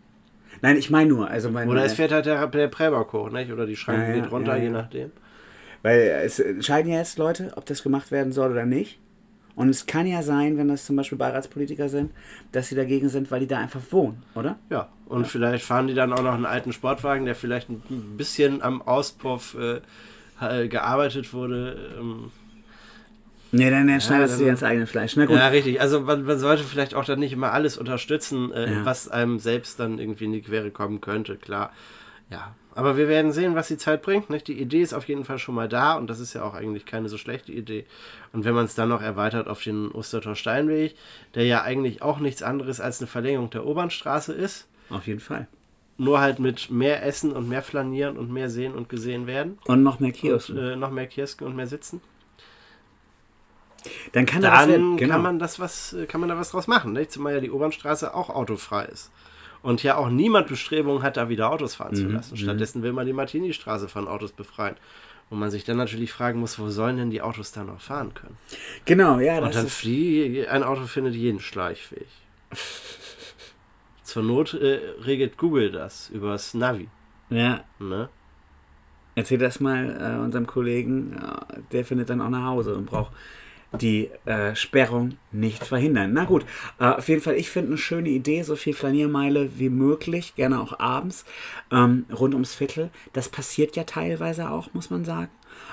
[0.62, 3.50] Nein, ich meine nur, also mein, Oder es fährt halt der, der Präbock hoch, nicht?
[3.52, 4.62] Oder die Schranke Ja, ja, geht runter, ja, ja.
[4.64, 5.12] je nachdem.
[5.82, 8.98] Weil es entscheiden ja jetzt Leute, ob das gemacht werden soll oder nicht.
[9.54, 12.10] Und es kann ja sein, wenn das zum Beispiel Beiratspolitiker sind,
[12.52, 14.58] dass sie dagegen sind, weil die da einfach wohnen, oder?
[14.68, 17.80] Ja, und vielleicht fahren die dann auch noch einen alten Sportwagen, der vielleicht ein
[18.18, 19.80] bisschen am Auspuff äh,
[20.40, 21.96] äh, gearbeitet wurde.
[21.98, 22.30] Ähm,
[23.52, 25.16] Nee, dann, dann schneidest dann- du dir ins eigene Fleisch.
[25.16, 25.36] Na gut.
[25.36, 25.80] ja, richtig.
[25.80, 28.84] Also man, man sollte vielleicht auch dann nicht immer alles unterstützen, äh, Ja.
[28.84, 31.72] was einem selbst dann irgendwie in die Quere kommen könnte, klar.
[32.28, 34.30] Ja, aber wir werden sehen, was die Zeit bringt.
[34.30, 34.48] Nicht?
[34.48, 36.84] Die Idee ist auf jeden Fall schon mal da und das ist ja auch eigentlich
[36.86, 37.86] keine so schlechte Idee.
[38.32, 40.96] Und wenn man es dann noch erweitert auf den Ostertor Steinweg,
[41.36, 45.46] der ja eigentlich auch nichts anderes als eine Verlängerung der Obernstraße ist, Auf jeden Fall.
[45.98, 49.58] nur halt mit mehr Essen und mehr Flanieren und mehr sehen und gesehen werden.
[49.66, 50.58] Und noch mehr Und, Kiosken.
[50.58, 52.00] äh, noch mehr Kiosken und mehr Sitzen.
[54.12, 54.96] Dann kann Dann werden.
[54.96, 55.12] Genau.
[55.14, 57.10] kann man das was, äh, kann man da was draus machen, nicht?
[57.12, 59.10] Zumal ja die Obernstraße auch autofrei ist.
[59.62, 62.36] Und ja auch niemand Bestrebungen hat, da wieder Autos fahren Mhm, zu lassen.
[62.36, 64.76] Stattdessen will man die Martini-Straße von Autos befreien.
[65.28, 68.14] Wo man sich dann natürlich fragen muss, wo sollen denn die Autos da noch fahren
[68.14, 68.36] können?
[68.84, 72.06] genau, ja, Und dann flieh, ein Auto findet jeden schleichfähig.
[74.04, 76.88] Zur Not äh, regelt Google das übers Navi.
[77.30, 78.08] ja, Ne?
[79.16, 83.12] erzähl das mal äh, unserem Kollegen, äh, der findet dann auch nach Hause und braucht
[83.72, 86.12] die äh, Sperrung nicht verhindern.
[86.12, 86.44] Na gut,
[86.78, 90.60] äh, auf jeden Fall, ich finde eine schöne Idee, so viel Flaniermeile wie möglich, gerne
[90.60, 91.24] auch abends,
[91.70, 92.90] ähm, rund ums Viertel.
[93.12, 95.30] Das passiert ja teilweise auch, muss man sagen.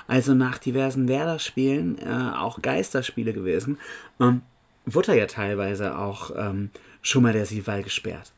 [0.08, 3.78] Also nach diversen Werder-Spielen, äh, auch Geisterspiele gewesen,
[4.20, 4.42] ähm,
[4.86, 8.34] wurde ja teilweise auch ähm, schon mal der Siewall gesperrt.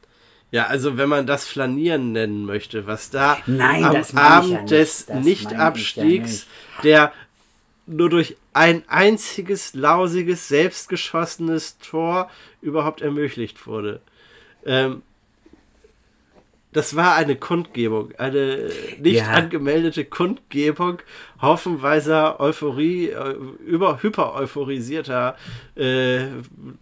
[0.51, 4.71] Ja, also wenn man das Flanieren nennen möchte, was da Nein, am Abend ja nicht.
[4.71, 7.13] des Nichtabstiegs, ja der
[7.87, 12.29] nur durch ein einziges lausiges, selbstgeschossenes Tor
[12.61, 14.01] überhaupt ermöglicht wurde.
[14.65, 15.03] Ähm,
[16.75, 18.69] das war eine Kundgebung, eine
[18.99, 19.27] nicht Ja.
[19.27, 20.99] angemeldete Kundgebung
[21.41, 25.37] haufenweiser Euphorie, äh, über hyper-euphorisierter,
[25.75, 26.23] äh,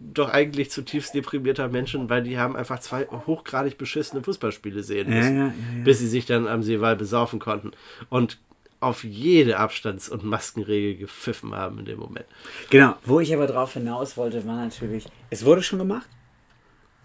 [0.00, 5.36] doch eigentlich zutiefst deprimierter Menschen, weil die haben einfach zwei hochgradig beschissene Fußballspiele sehen müssen,
[5.36, 5.54] ja, ja.
[5.84, 7.70] bis sie sich dann am Seewall besaufen konnten
[8.08, 8.38] und
[8.84, 12.26] auf jede Abstands- und Maskenregel gepfiffen haben in dem Moment.
[12.70, 16.08] Genau, wo ich aber drauf hinaus wollte, war natürlich, es wurde schon gemacht.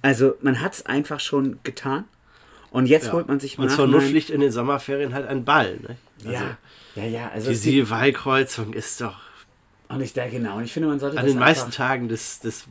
[0.01, 2.05] Also man hat es einfach schon getan.
[2.71, 5.43] Und jetzt holt man sich und nach zur Not fliegt in den Sommerferien halt ein
[5.43, 5.79] Ball.
[5.81, 5.97] Ne?
[6.23, 6.57] Also Ja,
[6.95, 7.29] ja, ja.
[7.29, 9.17] Also die Seewallkreuzung ist doch
[9.89, 10.57] und ich da genau.
[10.57, 12.65] Und ich finde, man sollte an den meisten Tagen des, des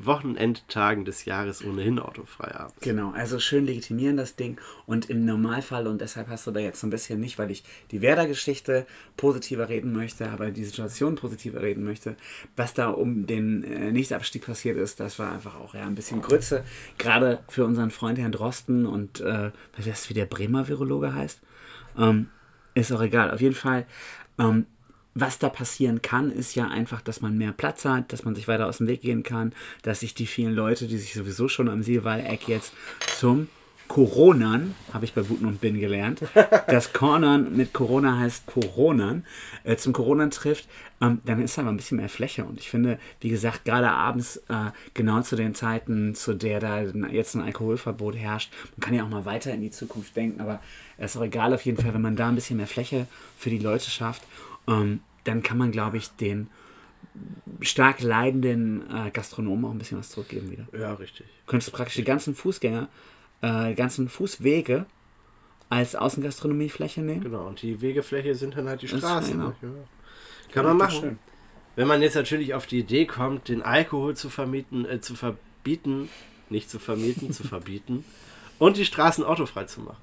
[0.00, 2.76] Wochenendtagen des Jahres ohnehin autofrei abends.
[2.80, 6.80] Genau, also schön legitimieren das Ding und im Normalfall, und deshalb hast du da jetzt
[6.80, 11.62] so ein bisschen nicht, weil ich die Werder-Geschichte positiver reden möchte, aber die Situation positiver
[11.62, 12.16] reden möchte,
[12.54, 16.22] was da um den äh, Nichtabstieg passiert ist, das war einfach auch ja ein bisschen
[16.22, 16.62] Grütze,
[16.96, 21.40] gerade für unseren Freund Herrn Drosten und äh, du, das, wie der Bremer Virologe heißt?
[21.98, 22.28] Ähm,
[22.74, 23.84] ist auch egal, auf jeden Fall.
[24.38, 24.66] Ähm,
[25.14, 28.48] was da passieren kann, ist ja einfach, dass man mehr Platz hat, dass man sich
[28.48, 31.68] weiter aus dem Weg gehen kann, dass sich die vielen Leute, die sich sowieso schon
[31.68, 32.72] am Seewall-Eck jetzt
[33.18, 33.48] zum
[33.88, 36.22] Coronan, habe ich bei Buten und Bin gelernt,
[36.66, 39.26] das Cornern mit Corona heißt Coronan,
[39.64, 40.66] äh, zum Coronan trifft,
[41.02, 42.46] ähm, dann ist aber ein bisschen mehr Fläche.
[42.46, 46.80] Und ich finde, wie gesagt, gerade abends, äh, genau zu den Zeiten, zu der da
[46.80, 50.62] jetzt ein Alkoholverbot herrscht, man kann ja auch mal weiter in die Zukunft denken, aber
[50.96, 53.50] es ist auch egal auf jeden Fall, wenn man da ein bisschen mehr Fläche für
[53.50, 54.22] die Leute schafft,
[54.68, 56.48] ähm, dann kann man, glaube ich, den
[57.60, 60.66] stark leidenden äh, Gastronomen auch ein bisschen was zurückgeben wieder.
[60.78, 61.26] Ja, richtig.
[61.26, 62.88] Du könntest praktisch die ganzen Fußgänger,
[63.42, 64.86] äh, die ganzen Fußwege
[65.68, 67.22] als Außengastronomiefläche nehmen.
[67.22, 69.32] Genau, und die Wegefläche sind dann halt die Straßen.
[69.32, 69.48] genau.
[69.48, 69.54] ne?
[69.62, 70.52] Ja.
[70.52, 71.18] Kann man machen.
[71.76, 76.08] Wenn man jetzt natürlich auf die Idee kommt, den Alkohol zu vermieten, äh, zu verbieten,
[76.50, 78.04] nicht zu vermieten, zu verbieten
[78.58, 80.02] und die Straßen autofrei zu machen,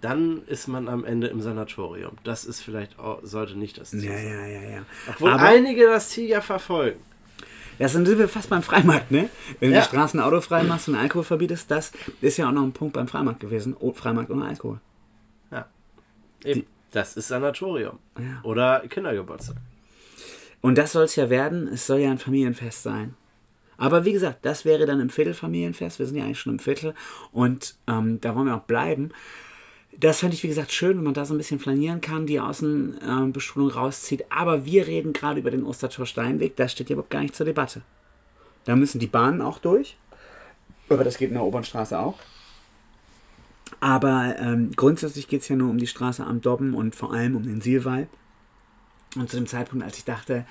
[0.00, 2.12] dann ist man am Ende im Sanatorium.
[2.24, 4.26] Das ist vielleicht auch, sollte nicht das Ziel Ja, sein.
[4.28, 4.82] ja, ja, ja.
[5.08, 7.00] Obwohl Aber einige das Ziel ja verfolgen.
[7.78, 9.28] das sind wir fast beim Freimarkt, ne?
[9.60, 9.82] Wenn du Ja.
[9.82, 13.08] die Straßen autofrei machst und Alkohol verbietest, das ist ja auch noch ein Punkt beim
[13.08, 13.74] Freimarkt gewesen.
[13.78, 14.80] Oh, Freimarkt ohne Alkohol.
[16.44, 17.98] Eben, das ist Sanatorium.
[18.18, 18.40] Ja.
[18.44, 19.56] Oder Kindergeburtstag.
[20.60, 21.66] Und das soll es ja werden.
[21.68, 23.14] Es soll ja ein Familienfest sein.
[23.78, 25.98] Aber wie gesagt, das wäre dann im Viertel Familienfest.
[25.98, 26.94] Wir sind ja eigentlich schon im Viertel.
[27.32, 29.10] Und ähm, da wollen wir auch bleiben.
[29.98, 32.38] Das fände ich, wie gesagt, schön, wenn man da so ein bisschen flanieren kann, die
[32.40, 34.26] Außenbestuhlung rauszieht.
[34.30, 36.54] Aber wir reden gerade über den Ostertor Steinweg.
[36.56, 37.82] Das steht ja überhaupt gar nicht zur Debatte.
[38.64, 39.96] Da müssen die Bahnen auch durch.
[40.88, 42.18] Aber das geht in der Obernstraße auch.
[43.80, 47.36] Aber ähm, grundsätzlich geht es ja nur um die Straße am Dobben und vor allem
[47.36, 48.06] um den Sielwall.
[49.16, 50.44] Und zu dem Zeitpunkt, als ich dachte,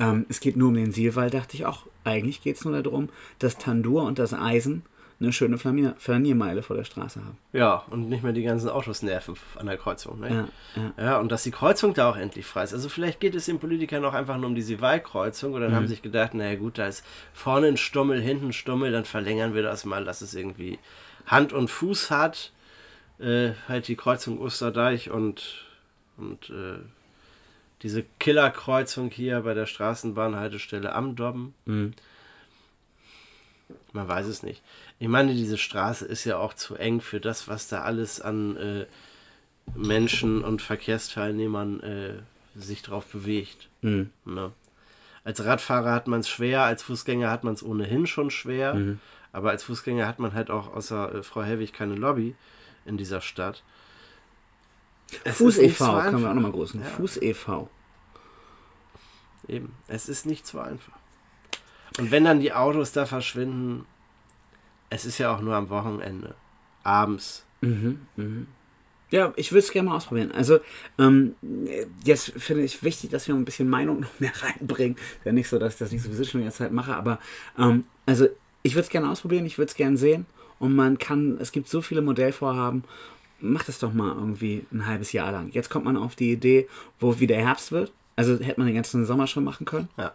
[0.00, 1.86] Ähm, es geht nur um den Sielwall, dachte ich auch.
[2.04, 3.08] Eigentlich geht es nur darum,
[3.40, 4.82] dass Tandur und das Eisen
[5.20, 7.36] eine schöne Flanier Flaniermeile vor der Straße haben.
[7.52, 10.20] Ja, und nicht mehr die ganzen Autos nerven an der Kreuzung.
[10.20, 10.48] Ne?
[10.76, 11.04] Ja, ja.
[11.04, 12.72] Ja, und dass die Kreuzung da auch endlich frei ist.
[12.72, 15.86] Also vielleicht geht es den Politikern auch einfach nur um die Sival-Kreuzung und dann haben
[15.86, 19.54] sie sich gedacht, naja gut, da ist vorne ein Stummel, hinten ein Stummel, dann verlängern
[19.54, 20.78] wir das mal, dass es irgendwie
[21.26, 22.52] Hand und Fuß hat.
[23.18, 25.66] Äh, halt die Kreuzung Osterdeich und,
[26.16, 26.78] und äh,
[27.82, 31.54] diese Killerkreuzung hier bei der Straßenbahnhaltestelle am Dobben.
[31.64, 31.94] Mhm.
[33.92, 34.62] Man weiß es nicht.
[35.00, 38.56] Ich meine, diese Straße ist ja auch zu eng für das, was da alles an
[38.56, 38.86] äh,
[39.74, 42.14] Menschen und Verkehrsteilnehmern äh,
[42.56, 43.68] sich drauf bewegt.
[43.82, 44.10] Mhm.
[44.24, 44.52] Ne?
[45.24, 49.00] Als Radfahrer hat man es schwer, als Fußgänger hat man es ohnehin schon schwer, Mhm.
[49.32, 52.34] aber als Fußgänger hat man halt auch außer äh, Frau Helwig keine Lobby
[52.84, 53.62] in dieser Stadt.
[55.26, 56.00] Fuß e.V.
[56.02, 56.80] können wir auch nochmal grüßen.
[56.80, 56.86] Ja.
[56.86, 57.70] Fuß e.V.
[59.46, 60.92] Eben, es ist nicht so einfach.
[61.98, 63.86] Und wenn dann die Autos da verschwinden,
[64.90, 66.34] es ist ja auch nur am Wochenende,
[66.82, 67.44] abends.
[69.10, 70.32] Ja, ich würde es gerne mal ausprobieren.
[70.32, 70.58] Also,
[70.98, 71.34] ähm,
[72.04, 74.96] jetzt finde ich wichtig, dass wir ein bisschen Meinung noch mehr reinbringen.
[75.24, 77.18] Ja, nicht so, dass ich das nicht sowieso schon ganze Zeit mache, aber
[77.58, 78.28] ähm, also
[78.62, 80.26] ich würde es gerne ausprobieren, ich würde es gerne sehen.
[80.58, 82.82] Und man kann, es gibt so viele Modellvorhaben,
[83.40, 85.50] macht es doch mal irgendwie ein halbes Jahr lang.
[85.52, 87.92] Jetzt kommt man auf die Idee, wo wieder Herbst wird.
[88.16, 89.88] Also hätte man den ganzen Sommer schon machen können.
[89.96, 90.12] Ja.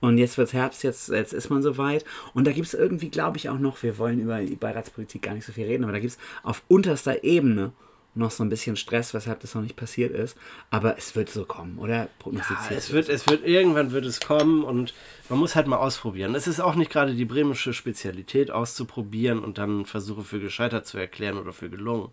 [0.00, 2.04] Und jetzt wird es Herbst, jetzt, jetzt ist man soweit.
[2.34, 5.34] Und da gibt es irgendwie, glaube ich, auch noch, wir wollen über die Beiratspolitik gar
[5.34, 7.72] nicht so viel reden, aber da gibt es auf unterster Ebene
[8.14, 10.36] noch so ein bisschen Stress, weshalb das noch nicht passiert ist.
[10.70, 11.94] Aber es wird so kommen, oder?
[11.94, 12.78] Ja, Prognostiziert.
[12.78, 14.94] es wird, es wird, irgendwann wird es kommen und
[15.28, 16.34] man muss halt mal ausprobieren.
[16.34, 20.96] Es ist auch nicht gerade die bremische Spezialität auszuprobieren und dann Versuche für gescheitert zu
[20.98, 22.10] erklären oder für gelungen.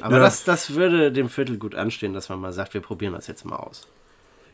[0.00, 0.22] Aber Ja.
[0.22, 3.44] das, das würde dem Viertel gut anstehen, dass man mal sagt, wir probieren das jetzt
[3.44, 3.88] mal aus.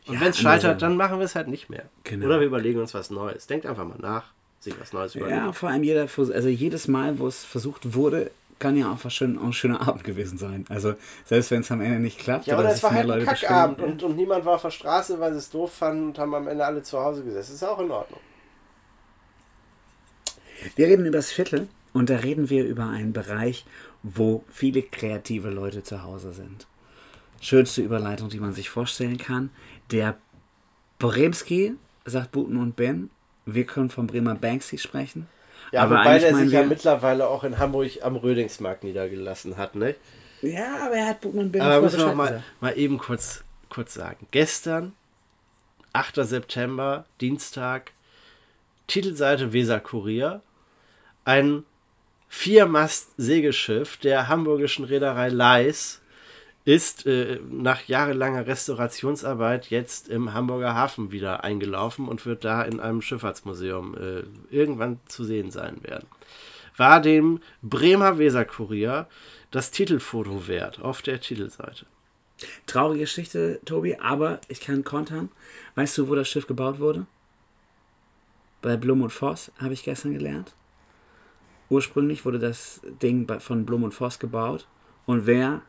[0.07, 1.83] Und Ja, wenn es scheitert, dann machen wir es halt nicht mehr.
[2.03, 2.25] Genau.
[2.25, 3.47] Oder wir überlegen uns was Neues.
[3.47, 5.37] Denkt einfach mal nach, sich was Neues überlegen.
[5.37, 9.37] Ja, vor allem jeder, also jedes Mal, wo es versucht wurde, kann ja auch, schön,
[9.37, 10.65] auch ein schöner Abend gewesen sein.
[10.69, 10.93] Also
[11.25, 13.25] selbst wenn es am Ende nicht klappt, Ja, oder es war mehr halt ein Leute
[13.25, 16.33] Kackabend und, und niemand war auf der Straße, weil sie es doof fanden und haben
[16.33, 17.55] am Ende alle zu Hause gesessen.
[17.55, 18.19] Ist auch in Ordnung.
[20.75, 23.65] Wir reden über das Viertel und da reden wir über einen Bereich,
[24.03, 26.67] wo viele kreative Leute zu Hause sind.
[27.41, 29.49] Schönste Überleitung, die man sich vorstellen kann.
[29.91, 30.15] Der
[30.99, 31.73] Bremski,
[32.05, 33.09] sagt Buten und Ben,
[33.45, 35.27] wir können vom Bremer Banksy sprechen.
[35.71, 39.75] Ja, aber wobei der meinen sich ja mittlerweile auch in Hamburg am Rödingsmarkt niedergelassen hat,
[39.75, 39.95] ne?
[40.41, 43.43] Ja, aber er hat Buten und Ben Aber müssen wir Bescheid mal, mal eben kurz,
[43.69, 44.27] kurz sagen.
[44.31, 44.93] Gestern,
[45.93, 46.15] 8.
[46.23, 47.91] September, Dienstag,
[48.87, 50.41] Titelseite Weser Kurier,
[51.25, 51.63] ein
[52.27, 56.00] Viermast-Segelschiff der hamburgischen Reederei Leis
[56.63, 62.79] ist äh, nach jahrelanger Restaurationsarbeit jetzt im Hamburger Hafen wieder eingelaufen und wird da in
[62.79, 64.23] einem Schifffahrtsmuseum äh,
[64.55, 66.07] irgendwann zu sehen sein werden.
[66.77, 69.07] War dem Bremer Weser Kurier
[69.49, 71.85] das Titelfoto wert auf der Titelseite.
[72.65, 75.29] Traurige Geschichte, Tobi, aber ich kann kontern.
[75.75, 77.05] Weißt du, wo das Schiff gebaut wurde?
[78.61, 80.53] Bei Blum und Voss, habe ich gestern gelernt.
[81.69, 84.67] Ursprünglich wurde das Ding von Blum und Voss gebaut.
[85.05, 85.61] Und wer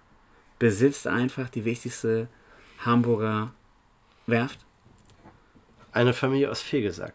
[0.63, 2.29] besitzt einfach die wichtigste
[2.79, 3.53] Hamburger
[4.29, 4.61] Werft?
[5.91, 7.15] Eine Familie aus Fegesack.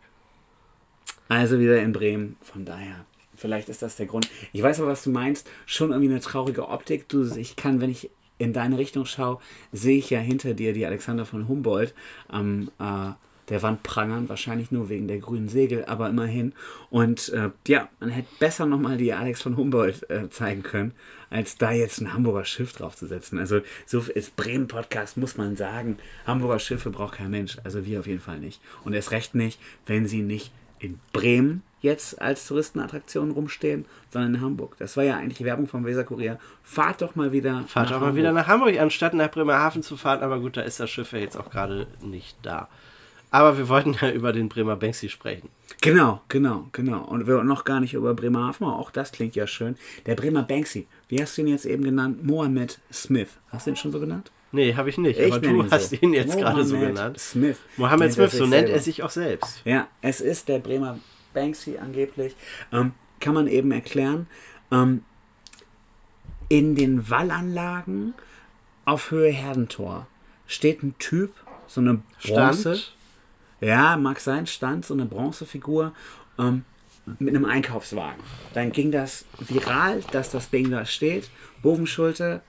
[1.29, 2.35] Also wieder in Bremen.
[2.41, 3.05] Von daher,
[3.35, 4.29] vielleicht ist das der Grund.
[4.51, 5.49] Ich weiß aber, was du meinst.
[5.65, 7.07] Schon irgendwie eine traurige Optik.
[7.07, 9.39] Du, ich kann, wenn ich in deine Richtung schaue,
[9.71, 11.95] sehe ich ja hinter dir die Alexander von Humboldt
[12.27, 13.11] am äh,
[13.49, 14.29] der Wand prangern.
[14.29, 16.53] Wahrscheinlich nur wegen der grünen Segel, aber immerhin.
[16.89, 20.93] Und äh, ja, man hätte besser nochmal die Alex von Humboldt äh, zeigen können,
[21.29, 23.39] als da jetzt ein Hamburger Schiff draufzusetzen.
[23.39, 25.97] Also so ist Bremen-Podcast, muss man sagen.
[26.25, 27.57] Hamburger Schiffe braucht kein Mensch.
[27.63, 28.61] Also wir auf jeden Fall nicht.
[28.83, 34.41] Und erst recht nicht, wenn sie nicht in Bremen jetzt als Touristenattraktion rumstehen, sondern in
[34.41, 34.75] Hamburg.
[34.79, 36.39] Das war ja eigentlich die Werbung vom Weser Kurier.
[36.63, 40.21] Fahrt doch mal wieder Fahrt auch mal wieder nach Hamburg, anstatt nach Bremerhaven zu fahren.
[40.21, 42.67] Aber gut, da ist das Schiff ja jetzt auch gerade nicht da.
[43.29, 45.49] Aber wir wollten ja über den Bremer Banksy sprechen.
[45.81, 47.03] Genau, genau, genau.
[47.03, 49.75] Und wir noch gar nicht über Bremerhaven, auch das klingt ja schön.
[50.05, 52.25] Der Bremer Banksy, wie hast du ihn jetzt eben genannt?
[52.25, 53.29] Mohammed Smith.
[53.49, 54.31] Hast du ihn schon so genannt?
[54.51, 55.19] Nee, habe ich nicht.
[55.19, 55.95] Ich aber du ihn hast so.
[55.97, 57.19] ihn jetzt gerade so genannt.
[57.19, 57.57] Smith.
[57.75, 58.73] Mohammed Smith, so nennt selber.
[58.73, 59.61] er sich auch selbst.
[59.65, 60.99] Ja, es ist der Bremer
[61.33, 62.35] Banksy angeblich.
[62.71, 64.27] Ähm, kann man eben erklären.
[64.71, 65.03] Ähm,
[66.49, 68.13] in den Wallanlagen
[68.85, 70.07] auf Höhe Herdentor
[70.47, 71.33] steht ein Typ,
[71.67, 72.77] so eine Bronze.
[72.77, 72.96] Stand.
[73.59, 75.93] Ja, mag sein, stand so eine Bronzefigur
[76.37, 76.63] ähm,
[77.19, 78.21] mit einem Einkaufswagen.
[78.53, 81.29] Dann ging das viral, dass das Ding da steht.
[81.61, 82.41] Bovenschulte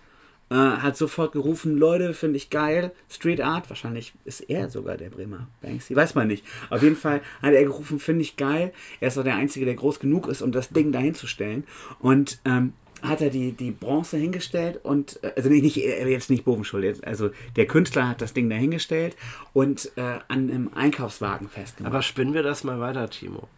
[0.50, 5.10] äh, hat sofort gerufen, Leute, finde ich geil, Street Art, wahrscheinlich ist er sogar der
[5.10, 6.44] Bremer Banksy, weiß man nicht.
[6.70, 8.72] Auf jeden Fall hat er gerufen, finde ich geil.
[9.00, 11.64] Er ist auch der Einzige, der groß genug ist, um das Ding dahin zu stellen.
[12.00, 16.44] Und ähm, hat er die, die Bronze hingestellt und, äh, also nicht, äh, jetzt nicht
[16.44, 19.16] Bovenschuld, also der Künstler hat das Ding dahingestellt
[19.52, 21.92] und äh, an einem Einkaufswagen festgemacht.
[21.92, 23.48] Aber spinnen wir das mal weiter, Timo.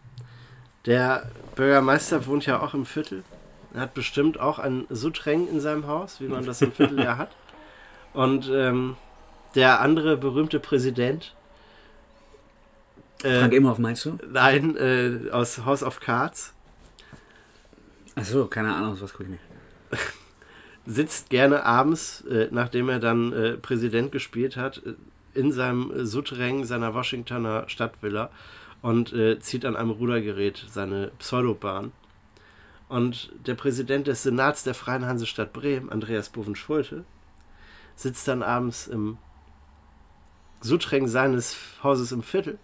[0.85, 3.23] Der Bürgermeister wohnt ja auch im Viertel.
[3.73, 7.17] Er hat bestimmt auch ein Souterrain in seinem Haus, wie man das im Viertel ja
[7.17, 7.29] hat.
[8.13, 8.95] Und ähm,
[9.55, 11.33] der andere berühmte Präsident.
[13.23, 14.17] Äh, Frank Imhoff meinst du?
[14.29, 16.53] nein, äh, aus House of Cards.
[18.15, 19.43] Achso, keine Ahnung, was gucke ich nicht.
[20.85, 24.93] sitzt gerne abends, äh, nachdem er dann äh, Präsident gespielt hat, äh,
[25.33, 28.29] in seinem äh, Souterrain seiner Washingtoner Stadtvilla
[28.81, 31.91] und äh, zieht an einem Rudergerät seine Pseudobahn.
[32.89, 37.05] Und der Präsident des Senats der Freien Hansestadt Bremen, Andreas Boven-Schulte,
[37.95, 39.17] sitzt dann abends im
[40.59, 42.57] Souterrain seines Hauses im Viertel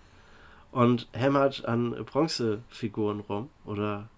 [0.72, 4.10] und hämmert an Bronzefiguren rum oder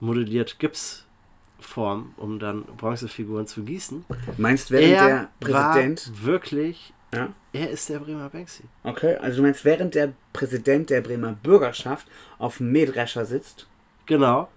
[0.00, 4.04] modelliert Gipsform, um dann Bronzefiguren zu gießen.
[4.36, 6.10] Meinst während er der Präsident.
[6.14, 7.28] war wirklich, Ja?
[7.52, 8.64] er ist der Bremer Banksy.
[8.82, 12.06] Okay, also du meinst, während der Präsident der Bremer Bürgerschaft
[12.38, 13.66] auf dem Mähdrescher sitzt?
[14.06, 14.48] Genau.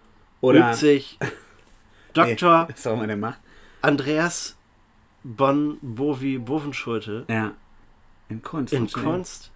[0.41, 0.71] Oder.
[0.71, 1.17] Übt sich
[2.13, 2.67] Dr.
[2.95, 3.33] Nee.
[3.81, 4.55] Andreas
[5.23, 7.53] Bon Bovi Bovenschulte Ja.
[8.29, 8.73] In Kunst.
[8.73, 8.87] in.
[8.91, 9.51] Kunst.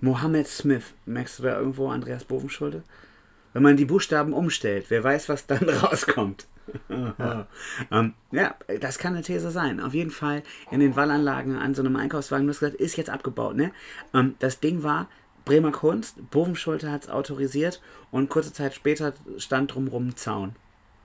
[0.00, 0.94] Mohammed Smith.
[1.06, 2.82] Merkst du da irgendwo Andreas Bovenschulte?
[3.56, 6.46] Wenn man die Buchstaben umstellt, wer weiß, was dann rauskommt.
[6.90, 9.80] ähm, ja, das kann eine These sein.
[9.80, 13.08] Auf jeden Fall in den Wallanlagen an so einem Einkaufswagen, du hast gesagt, ist jetzt
[13.08, 13.56] abgebaut.
[13.56, 13.72] Ne?
[14.12, 15.08] Ähm, das Ding war
[15.46, 20.54] Bremer Kunst, Bovenschulte hat es autorisiert und kurze Zeit später stand drumrum ein Zaun.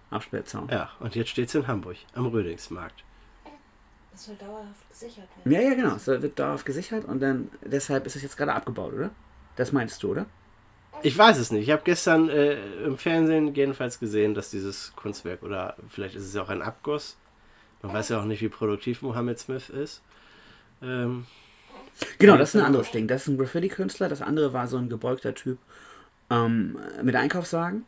[0.10, 0.68] Absperrzaun.
[0.70, 3.06] Ja, und jetzt steht es in Hamburg, am Rödingsmarkt.
[4.12, 5.54] Das soll dauerhaft gesichert werden.
[5.54, 5.96] Ja, ja, genau.
[5.96, 9.12] Es wird darauf gesichert und dann deshalb ist es jetzt gerade abgebaut, oder?
[9.56, 10.26] Das meinst du, oder?
[11.04, 11.64] Ich weiß es nicht.
[11.64, 12.54] Ich habe gestern äh,
[12.86, 17.18] im Fernsehen jedenfalls gesehen, dass dieses Kunstwerk, oder vielleicht ist es ja auch ein Abguss,
[17.82, 20.02] man weiß ja auch nicht, wie produktiv Mohammed Smith ist.
[20.82, 21.26] Ähm,
[22.18, 23.08] Genau, das ist ein anderes Ding.
[23.08, 24.10] Das ist ein Graffiti-Künstler.
[24.10, 25.60] Das andere war so ein gebeugter Typ
[26.32, 27.86] ähm, mit Einkaufswagen.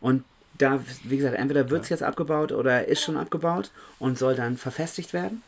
[0.00, 0.22] Und
[0.58, 4.56] da, wie gesagt, entweder wird es jetzt abgebaut oder ist schon abgebaut und soll dann
[4.56, 5.42] verfestigt werden.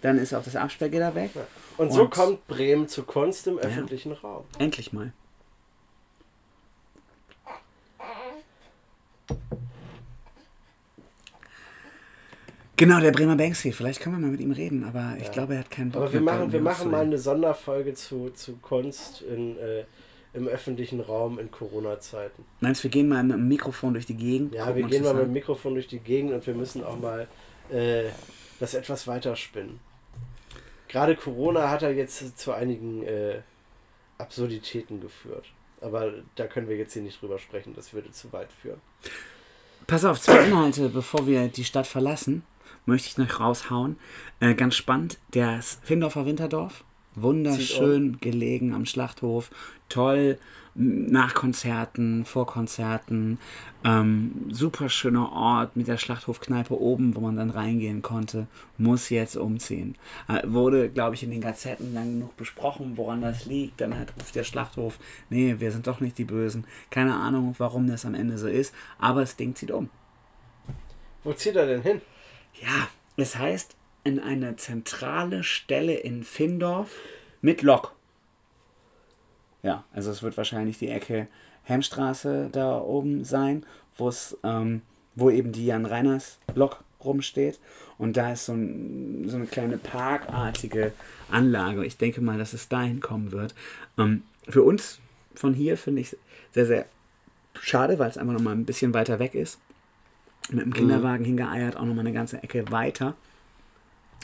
[0.00, 1.32] Dann ist auch das Absperrgitter weg.
[1.76, 4.44] und so Und- kommt Bremen zu Kunst im öffentlichen Raum.
[4.58, 5.12] Endlich mal.
[12.76, 13.70] Genau, der Bremer Banksy.
[13.70, 16.02] Vielleicht können wir mal mit ihm reden, aber ich glaube, er hat keinen Bock.
[16.02, 19.84] Aber wir mit machen, wir machen mal eine Sonderfolge zu, zu Kunst in, äh,
[20.34, 22.44] im öffentlichen Raum in Corona-Zeiten.
[22.60, 24.54] Meinst du, wir gehen mal mit dem Mikrofon durch die Gegend?
[24.54, 25.28] Ja, wir gehen mal mit an?
[25.28, 27.28] dem Mikrofon durch die Gegend und wir müssen auch mal
[27.70, 28.04] äh,
[28.58, 29.78] das etwas weiter spinnen.
[30.88, 33.42] Gerade Corona hat ja jetzt zu einigen äh,
[34.18, 35.46] Absurditäten geführt.
[35.82, 38.80] Aber da können wir jetzt hier nicht drüber sprechen, das würde zu weit führen.
[39.86, 42.44] Pass auf, zwei Inhalte, bevor wir die Stadt verlassen,
[42.86, 43.98] möchte ich noch raushauen.
[44.40, 46.84] Äh, ganz spannend, das Findorfer Winterdorf.
[47.14, 49.50] Wunderschön gelegen am Schlachthof.
[49.88, 50.38] Toll,
[50.74, 53.38] nach Konzerten, vor Konzerten.
[53.84, 58.46] Ähm, super schöner Ort mit der Schlachthofkneipe oben, wo man dann reingehen konnte.
[58.78, 59.96] Muss jetzt umziehen.
[60.28, 63.80] Äh, wurde, glaube ich, in den Gazetten lang genug besprochen, woran das liegt.
[63.80, 64.98] Dann hat ruft der Schlachthof,
[65.28, 66.64] nee, wir sind doch nicht die Bösen.
[66.90, 68.74] Keine Ahnung, warum das am Ende so ist.
[68.98, 69.90] Aber das Ding zieht um.
[71.24, 72.00] Wo zieht er denn hin?
[72.60, 76.96] Ja, es heißt in eine zentrale Stelle in Findorf
[77.40, 77.94] mit Lok.
[79.62, 81.28] Ja, also es wird wahrscheinlich die Ecke
[81.64, 83.64] Hemmstraße da oben sein,
[83.96, 84.82] wo es, ähm,
[85.14, 87.60] wo eben die Jan Reiners Lok rumsteht.
[87.98, 90.92] Und da ist so, ein, so eine kleine parkartige
[91.30, 91.84] Anlage.
[91.84, 93.54] Ich denke mal, dass es dahin kommen wird.
[93.98, 94.98] Ähm, für uns
[95.34, 96.16] von hier finde ich
[96.50, 96.86] sehr, sehr
[97.60, 99.60] schade, weil es einfach nochmal ein bisschen weiter weg ist
[100.50, 103.14] mit dem Kinderwagen hingeeiert, auch nochmal eine ganze Ecke weiter.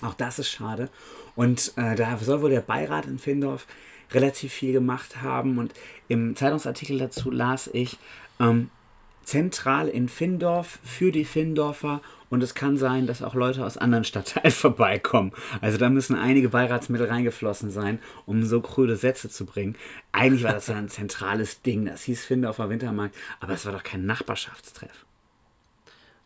[0.02, 0.88] Auch das ist schade.
[1.34, 3.66] Und äh, da soll wohl der Beirat in Findorf
[4.12, 5.58] relativ viel gemacht haben.
[5.58, 5.72] Und
[6.08, 7.98] im Zeitungsartikel dazu las ich,
[8.40, 8.70] ähm,
[9.24, 12.00] zentral in Findorf für die Findorfer.
[12.30, 15.32] Und es kann sein, dass auch Leute aus anderen Stadtteilen vorbeikommen.
[15.60, 19.76] Also da müssen einige Beiratsmittel reingeflossen sein, um so kröde Sätze zu bringen.
[20.12, 21.86] Eigentlich war das ja ein zentrales Ding.
[21.86, 23.14] Das hieß Findorfer Wintermarkt.
[23.40, 25.07] Aber es war doch kein Nachbarschaftstreff.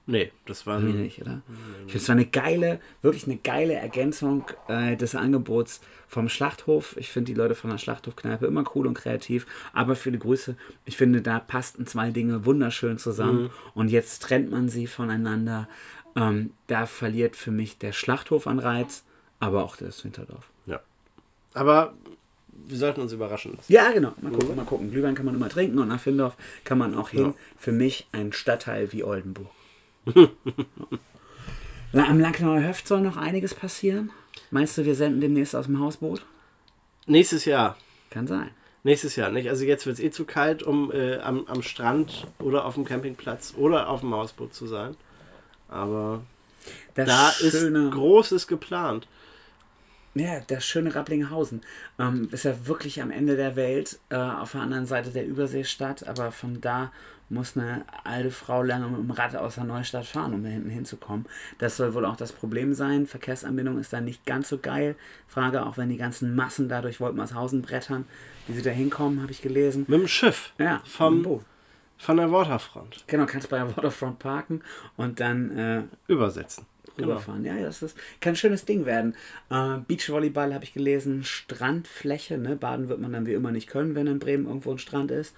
[0.06, 1.42] Nee, das war Nee, nicht, oder?
[1.86, 6.96] Ich finde es war eine geile, wirklich eine geile Ergänzung äh, des Angebots vom Schlachthof.
[6.96, 10.56] Ich finde die Leute von der Schlachthofkneipe immer cool und kreativ, aber viele Grüße.
[10.84, 15.68] Ich finde, da passten zwei Dinge wunderschön zusammen und jetzt trennt man sie voneinander.
[16.16, 19.04] Ähm, da verliert für mich der Schlachthof an Reiz,
[19.38, 20.50] aber auch das Winterdorf.
[20.66, 20.80] Ja.
[21.54, 21.94] Aber
[22.66, 23.72] wir sollten uns überraschen lassen.
[23.72, 24.12] Ja, genau.
[24.20, 24.90] Mal gucken, mal gucken.
[24.90, 27.26] Glühwein kann man immer trinken und nach Findorf kann man auch hin.
[27.26, 27.34] Ja.
[27.56, 29.50] Für mich ein Stadtteil wie Oldenburg.
[31.92, 34.10] Am Langnauer Höft soll noch einiges passieren.
[34.50, 36.24] Meinst du, wir senden demnächst aus dem Hausboot?
[37.06, 37.76] Nächstes Jahr.
[38.10, 38.50] Kann sein.
[38.84, 39.48] Nächstes Jahr, nicht?
[39.48, 42.84] Also jetzt wird es eh zu kalt, um äh, am, am Strand oder auf dem
[42.84, 44.96] Campingplatz oder auf dem Hausboot zu sein.
[45.68, 46.22] Aber
[46.94, 49.06] Das da schöne, ist Großes geplant.
[50.14, 51.60] ja, das schöne Rapplinghausen
[51.98, 56.06] ähm, ist ja wirklich am Ende der Welt, äh, auf der anderen Seite der Überseestadt,
[56.06, 56.92] aber von da
[57.32, 60.70] muss eine alte Frau lange mit dem Rad aus der Neustadt fahren, um da hinten
[60.70, 61.26] hinzukommen.
[61.58, 63.06] Das soll wohl auch das Problem sein.
[63.06, 64.94] Verkehrsanbindung ist da nicht ganz so geil.
[65.26, 68.04] Frage auch, wenn die ganzen Massen da durch Woltmarshausen brettern,
[68.46, 69.84] wie sie da hinkommen, habe ich gelesen.
[69.88, 70.52] Mit dem Schiff.
[70.58, 71.42] Ja, Vom, Boot.
[71.98, 73.04] von der Waterfront.
[73.06, 74.60] Genau, kannst bei der Waterfront parken
[74.96, 76.66] und dann äh, Übersetzen.
[76.96, 77.12] Genau.
[77.12, 77.42] rüberfahren.
[77.46, 79.14] Ja, ja, das ist, kann ein schönes Ding werden.
[79.48, 82.54] Äh, Beachvolleyball habe ich gelesen, Strandfläche, ne?
[82.56, 85.34] Baden wird man dann wie immer nicht können, wenn in Bremen irgendwo ein Strand ist.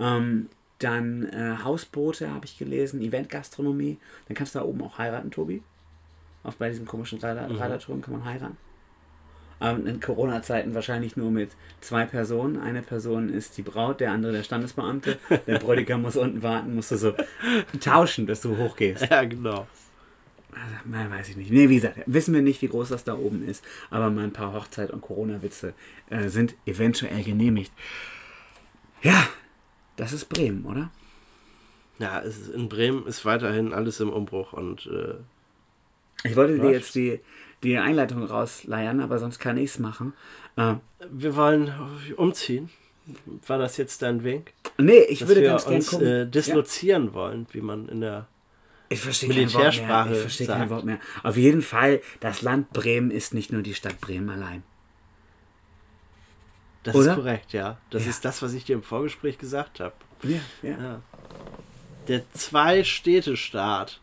[0.00, 0.48] Ähm,
[0.78, 3.98] dann äh, Hausboote habe ich gelesen, Eventgastronomie.
[4.28, 5.62] Dann kannst du da oben auch heiraten, Tobi.
[6.42, 7.56] Auf bei diesem komischen Radar Mhm.
[7.56, 8.56] Radarturm kann man heiraten.
[9.58, 11.50] Ähm, in Corona-Zeiten wahrscheinlich nur mit
[11.80, 12.60] zwei Personen.
[12.60, 15.18] Eine Person ist die Braut, der andere der Standesbeamte.
[15.46, 17.14] Der Bräutigam muss unten warten, musst du so
[17.80, 19.06] tauschen, dass du hochgehst.
[19.10, 19.66] Ja, genau.
[20.52, 21.50] Also, na, weiß ich nicht.
[21.50, 24.32] Nee, wie gesagt, wissen wir nicht, wie groß das da oben ist, aber mal ein
[24.32, 25.72] paar Hochzeit- und Corona-Witze
[26.10, 27.72] äh, sind eventuell genehmigt.
[29.02, 29.26] Ja,
[29.96, 30.90] das ist Bremen, oder?
[31.98, 35.14] Ja, es ist, in Bremen ist weiterhin alles im Umbruch und äh,
[36.28, 37.20] Ich wollte dir jetzt die,
[37.62, 40.12] die Einleitung rausleiern, aber sonst kann ich es machen.
[40.56, 40.74] Äh,
[41.10, 41.72] wir wollen
[42.16, 42.68] umziehen.
[43.46, 44.52] War das jetzt dein Wink?
[44.78, 46.06] nee, ich Dass würde wir ganz gerne uns gucken.
[46.06, 48.26] äh, dislozieren wollen, wie man in der
[48.88, 49.58] ich verstehe kein Wort mehr.
[49.64, 50.70] Militärsprache Ich verstehe kein.
[50.70, 50.98] Wort mehr.
[51.22, 54.62] Auf jeden Fall, das Land Bremen ist nicht nur die Stadt Bremen allein.
[56.86, 57.10] Das Oder?
[57.10, 57.78] ist korrekt, ja.
[57.90, 58.10] Das Ja.
[58.10, 59.94] ist das, was ich dir im Vorgespräch gesagt habe.
[60.22, 60.78] Ja, ja.
[60.80, 61.02] Ja.
[62.06, 64.00] Der Zwei-Städte-Staat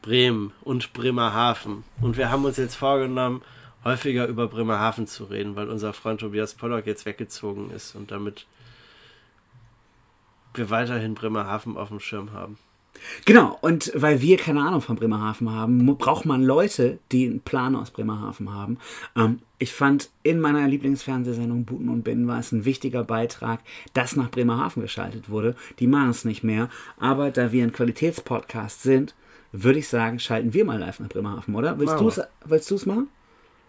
[0.00, 1.84] Bremen und Bremerhaven.
[2.00, 3.42] Und wir haben uns jetzt vorgenommen,
[3.84, 8.46] häufiger über Bremerhaven zu reden, weil unser Freund Tobias Pollock jetzt weggezogen ist und damit
[10.54, 12.58] wir weiterhin Bremerhaven auf dem Schirm haben.
[13.24, 17.76] Genau, und weil wir keine Ahnung von Bremerhaven haben, braucht man Leute, die einen Plan
[17.76, 18.78] aus Bremerhaven haben.
[19.16, 23.60] Ähm, ich fand in meiner Lieblingsfernsehsendung Buten und Binnen war es ein wichtiger Beitrag,
[23.92, 25.54] dass nach Bremerhaven geschaltet wurde.
[25.78, 26.68] Die machen es nicht mehr,
[26.98, 29.14] aber da wir ein Qualitätspodcast sind,
[29.52, 31.78] würde ich sagen, schalten wir mal live nach Bremerhaven, oder?
[31.78, 32.28] Willst Machen
[32.68, 33.08] du es machen?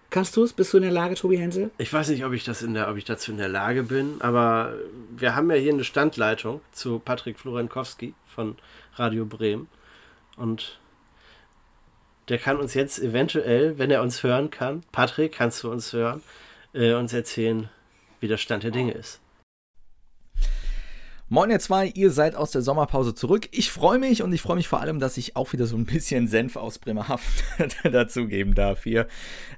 [0.09, 0.53] Kannst du es?
[0.53, 1.69] Bist du in der Lage, Tobi Hensel?
[1.77, 4.15] Ich weiß nicht, ob ich, das in der, ob ich dazu in der Lage bin,
[4.19, 4.73] aber
[5.15, 8.55] wir haben ja hier eine Standleitung zu Patrick Florenkowski von
[8.95, 9.67] Radio Bremen.
[10.37, 10.79] Und
[12.29, 16.21] der kann uns jetzt eventuell, wenn er uns hören kann, Patrick, kannst du uns hören,
[16.73, 17.69] äh, uns erzählen,
[18.19, 19.19] wie der Stand der Dinge ist.
[21.31, 23.49] Moin ihr zwei, ihr seid aus der Sommerpause zurück.
[23.51, 25.85] Ich freue mich und ich freue mich vor allem, dass ich auch wieder so ein
[25.85, 27.21] bisschen Senf aus Bremerhaven
[27.83, 29.05] dazugeben darf hier.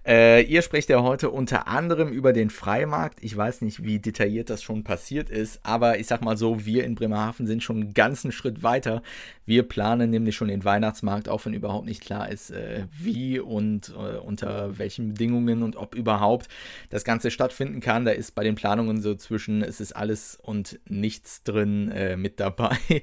[0.06, 3.20] Äh, ihr sprecht ja heute unter anderem über den Freimarkt.
[3.22, 6.84] Ich weiß nicht, wie detailliert das schon passiert ist, aber ich sag mal so, wir
[6.84, 9.02] in Bremerhaven sind schon einen ganzen Schritt weiter.
[9.46, 13.94] Wir planen nämlich schon den Weihnachtsmarkt, auch wenn überhaupt nicht klar ist, äh, wie und
[13.96, 16.50] äh, unter welchen Bedingungen und ob überhaupt
[16.90, 18.04] das Ganze stattfinden kann.
[18.04, 22.40] Da ist bei den Planungen so zwischen, es ist alles und nichts drin äh, mit
[22.40, 22.78] dabei.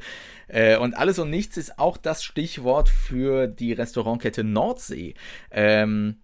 [0.51, 5.13] Äh, und alles und nichts ist auch das Stichwort für die Restaurantkette Nordsee.
[5.51, 6.21] Ähm,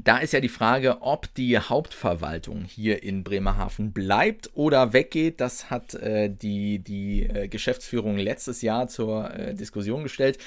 [0.00, 5.40] da ist ja die Frage, ob die Hauptverwaltung hier in Bremerhaven bleibt oder weggeht.
[5.40, 10.38] Das hat äh, die, die äh, Geschäftsführung letztes Jahr zur äh, Diskussion gestellt.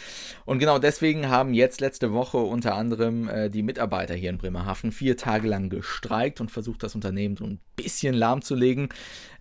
[0.46, 4.94] Und genau deswegen haben jetzt letzte Woche unter anderem äh, die Mitarbeiter hier in Bremerhaven
[4.94, 8.88] vier Tage lang gestreikt und versucht, das Unternehmen so ein bisschen lahmzulegen.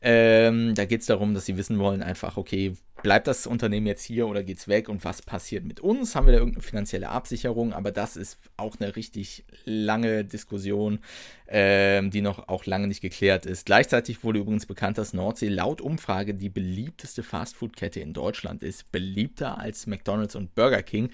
[0.02, 2.72] Ähm, da geht es darum, dass sie wissen wollen, einfach, okay,
[3.02, 6.14] bleibt das Unternehmen jetzt hier oder geht's weg und was passiert mit uns?
[6.14, 7.74] Haben wir da irgendeine finanzielle Absicherung?
[7.74, 11.00] Aber das ist auch eine richtig lange Diskussion,
[11.48, 13.66] ähm, die noch auch lange nicht geklärt ist.
[13.66, 19.58] Gleichzeitig wurde übrigens bekannt, dass Nordsee laut Umfrage die beliebteste Fastfood-Kette in Deutschland ist, beliebter
[19.58, 21.10] als McDonald's und Burger King.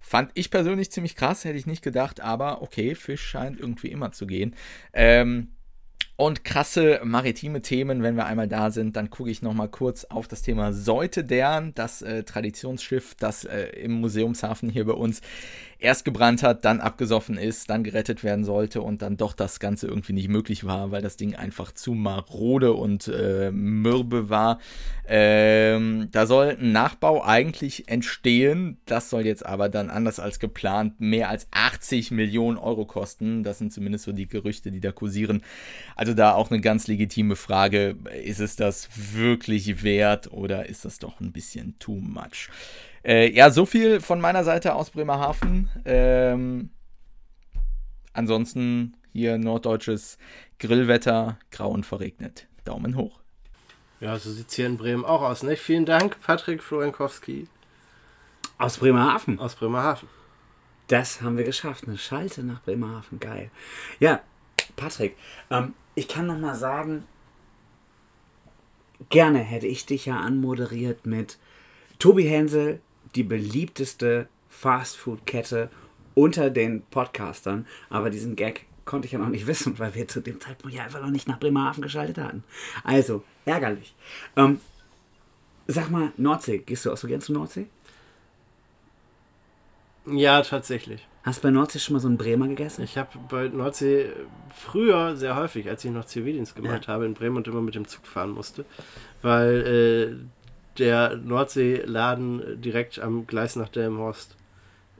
[0.00, 4.12] Fand ich persönlich ziemlich krass, hätte ich nicht gedacht, aber okay, Fisch scheint irgendwie immer
[4.12, 4.54] zu gehen.
[4.92, 5.48] Ähm,
[6.16, 10.28] und krasse maritime Themen, wenn wir einmal da sind, dann gucke ich nochmal kurz auf
[10.28, 15.22] das Thema Seute Dern, das äh, Traditionsschiff, das äh, im Museumshafen hier bei uns
[15.84, 19.86] erst gebrannt hat, dann abgesoffen ist, dann gerettet werden sollte und dann doch das Ganze
[19.86, 24.58] irgendwie nicht möglich war, weil das Ding einfach zu marode und äh, mürbe war.
[25.06, 28.78] Ähm, da soll ein Nachbau eigentlich entstehen.
[28.86, 33.42] Das soll jetzt aber dann anders als geplant mehr als 80 Millionen Euro kosten.
[33.42, 35.42] Das sind zumindest so die Gerüchte, die da kursieren.
[35.94, 37.96] Also da auch eine ganz legitime Frage.
[38.24, 42.48] Ist es das wirklich wert oder ist das doch ein bisschen too much?
[43.04, 45.68] Äh, ja, so viel von meiner Seite aus Bremerhaven.
[45.84, 46.70] Ähm,
[48.12, 50.18] ansonsten hier norddeutsches
[50.58, 52.48] Grillwetter, grau und verregnet.
[52.64, 53.20] Daumen hoch.
[54.00, 55.60] Ja, so sieht es hier in Bremen auch aus, nicht?
[55.60, 57.46] Vielen Dank, Patrick Florenkowski.
[58.58, 59.38] Aus Bremerhaven.
[59.38, 60.08] Aus Bremerhaven.
[60.88, 61.86] Das haben wir geschafft.
[61.86, 63.20] Eine Schalte nach Bremerhaven.
[63.20, 63.50] Geil.
[64.00, 64.20] Ja,
[64.76, 65.16] Patrick,
[65.50, 67.04] ähm, ich kann noch mal sagen,
[69.10, 71.38] gerne hätte ich dich ja anmoderiert mit
[71.98, 72.80] Tobi Hensel,
[73.14, 75.70] die beliebteste Fastfood-Kette
[76.14, 77.66] unter den Podcastern.
[77.90, 80.84] Aber diesen Gag konnte ich ja noch nicht wissen, weil wir zu dem Zeitpunkt ja
[80.84, 82.44] einfach noch nicht nach Bremerhaven geschaltet hatten.
[82.82, 83.94] Also, ärgerlich.
[84.36, 84.60] Ähm,
[85.66, 87.66] sag mal, Nordsee, gehst du auch so gern zur Nordsee?
[90.06, 91.06] Ja, tatsächlich.
[91.22, 92.82] Hast du bei Nordsee schon mal so einen Bremer gegessen?
[92.82, 94.12] Ich habe bei Nordsee
[94.54, 96.92] früher sehr häufig, als ich noch Zivildienst gemacht ja.
[96.92, 98.66] habe, in Bremen und immer mit dem Zug fahren musste,
[99.22, 100.43] weil äh,
[100.78, 104.36] der Nordseeladen direkt am Gleis nach Delmenhorst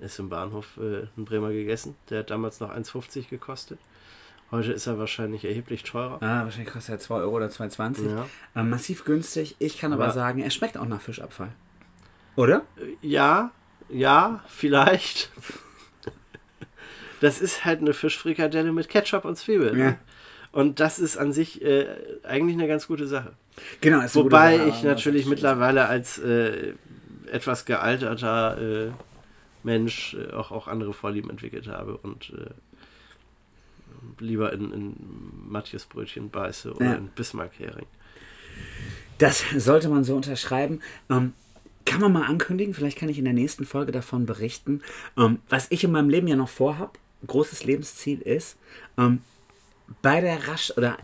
[0.00, 1.96] ist im Bahnhof äh, ein Bremer gegessen.
[2.10, 3.78] Der hat damals noch 1,50 gekostet.
[4.50, 6.22] Heute ist er wahrscheinlich erheblich teurer.
[6.22, 8.08] Ah, wahrscheinlich kostet er 2 Euro oder 2,20.
[8.08, 8.26] Ja.
[8.54, 9.56] Ähm, massiv günstig.
[9.58, 11.52] Ich kann aber, aber, sagen, er schmeckt auch nach Fischabfall.
[12.36, 12.62] Oder?
[12.76, 13.50] Äh, ja,
[13.88, 15.30] ja, vielleicht.
[17.20, 19.78] das ist halt eine Fischfrikadelle mit Ketchup und Zwiebeln.
[19.78, 19.96] Ja.
[20.52, 21.86] Und das ist an sich äh,
[22.22, 23.32] eigentlich eine ganz gute Sache.
[23.80, 24.02] Genau.
[24.14, 26.74] Wobei ich natürlich mittlerweile als äh,
[27.30, 28.90] etwas gealterter äh,
[29.62, 32.50] Mensch äh, auch, auch andere Vorlieben entwickelt habe und äh,
[34.18, 34.96] lieber in, in
[35.48, 36.94] Matthias Brötchen beiße oder ja.
[36.94, 37.86] in Bismarck-Hering.
[39.18, 40.80] Das sollte man so unterschreiben.
[41.10, 41.32] Ähm,
[41.84, 44.80] kann man mal ankündigen, vielleicht kann ich in der nächsten Folge davon berichten,
[45.18, 48.56] ähm, was ich in meinem Leben ja noch vorhab, großes Lebensziel ist,
[48.96, 49.20] ähm,
[50.00, 50.96] bei der Rasch oder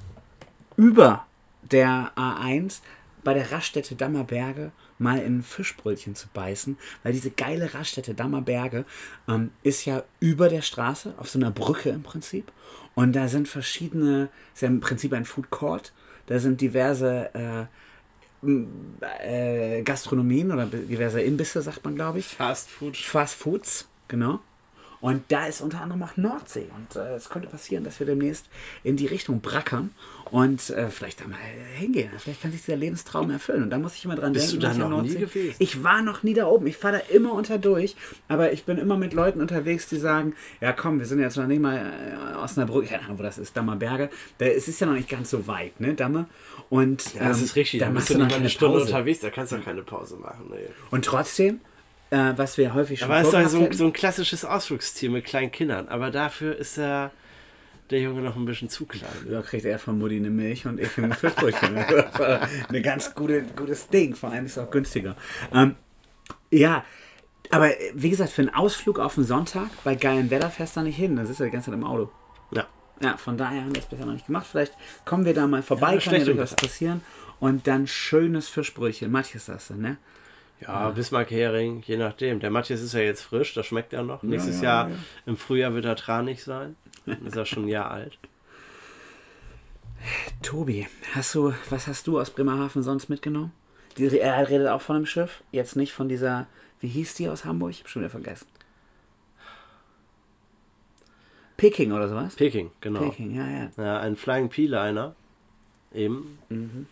[0.77, 1.27] über
[1.71, 2.81] der A1
[3.23, 8.85] bei der Raststätte Dammerberge mal in ein Fischbrötchen zu beißen, weil diese geile Raststätte Dammerberge
[9.29, 12.53] ähm, ist ja über der Straße, auf so einer Brücke im Prinzip.
[12.95, 15.93] Und da sind verschiedene, ist ja im Prinzip ein Food Court,
[16.27, 17.67] da sind diverse äh,
[19.21, 22.27] äh, Gastronomien oder diverse Imbisse, sagt man, glaube ich.
[22.27, 22.97] Fast Food.
[22.97, 24.41] Fast Foods, genau.
[25.01, 26.67] Und da ist unter anderem auch Nordsee.
[26.77, 28.47] Und äh, es könnte passieren, dass wir demnächst
[28.85, 29.91] in die Richtung brackern
[30.31, 31.39] und äh, vielleicht da mal
[31.77, 32.11] hingehen.
[32.19, 33.63] Vielleicht kann sich dieser Lebenstraum erfüllen.
[33.63, 34.61] Und da muss ich immer dran Bist denken.
[34.61, 35.55] Bist du da noch Nordsee, nie gewesen?
[35.59, 36.67] Ich war noch nie da oben.
[36.67, 37.97] Ich fahre da immer unter durch.
[38.29, 41.47] Aber ich bin immer mit Leuten unterwegs, die sagen, ja komm, wir sind jetzt noch
[41.47, 42.89] nicht mal aus einer Brücke.
[42.89, 43.57] Keine Ahnung, wo das ist.
[43.57, 44.11] Dammerberge.
[44.39, 46.27] Da, es ist ja noch nicht ganz so weit, ne, Damme.
[46.69, 47.81] Und, ja, das ähm, ist richtig.
[47.81, 48.91] Da bist du nicht mal eine Stunde Pause.
[48.91, 49.21] unterwegs.
[49.21, 50.51] Da kannst du keine Pause machen.
[50.51, 50.69] Nee.
[50.91, 51.61] Und trotzdem
[52.11, 55.25] äh, was wir häufig schon Aber es ist so ein, so ein klassisches Ausflugsziel mit
[55.25, 55.89] kleinen Kindern.
[55.89, 57.13] Aber dafür ist er
[57.91, 59.11] der Junge noch ein bisschen zu klein.
[59.29, 61.77] Da kriegt er von Mutti eine Milch und ich ein Fischbrötchen.
[62.69, 64.15] ein ganz gute, gutes Ding.
[64.15, 65.17] Vor allem ist es auch günstiger.
[65.53, 65.75] Ähm,
[66.51, 66.85] ja,
[67.51, 70.85] aber wie gesagt, für einen Ausflug auf den Sonntag bei geilem Wetter fährst du da
[70.85, 71.17] nicht hin.
[71.17, 72.11] Das ist ja die ganze Zeit im Auto.
[72.53, 72.67] Ja.
[73.03, 74.47] Ja, von daher haben wir es bisher noch nicht gemacht.
[74.49, 77.01] Vielleicht kommen wir da mal vorbei, ja, kann ja durchaus passieren.
[77.41, 79.11] Und dann schönes Fischbrötchen.
[79.11, 79.97] Matthias das dann, ne?
[80.61, 80.91] Ja, ja.
[80.91, 82.41] Bismarck-Hering, je nachdem.
[82.41, 84.23] Der Matthias ist ja jetzt frisch, das schmeckt ja noch.
[84.23, 84.91] Nächstes ja, Jahr
[85.27, 86.77] im Frühjahr wird er tranig sein.
[87.07, 88.19] Dann ist er schon ein Jahr alt.
[90.43, 93.53] Tobi, hast du, was hast du aus Bremerhaven sonst mitgenommen?
[93.97, 96.47] Die, er redet auch von einem Schiff, jetzt nicht von dieser,
[96.81, 97.73] wie hieß die aus Hamburg?
[97.73, 98.47] Ich hab schon wieder vergessen.
[101.57, 102.37] Peking oder sowas?
[102.37, 103.01] Peking, genau.
[103.01, 103.71] Peking, ja, ja.
[103.77, 105.15] Ja, ein Flying P-Liner.
[105.93, 106.39] Eben.
[106.49, 106.87] Mhm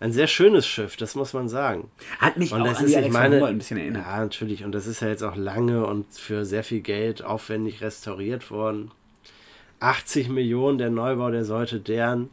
[0.00, 1.90] ein sehr schönes Schiff, das muss man sagen.
[2.20, 4.06] Hat mich und auch das an ist, die meine, ein bisschen erinnert.
[4.06, 4.64] Ja, natürlich.
[4.64, 8.92] Und das ist ja jetzt auch lange und für sehr viel Geld aufwendig restauriert worden.
[9.80, 12.30] 80 Millionen der Neubau, der sollte deren.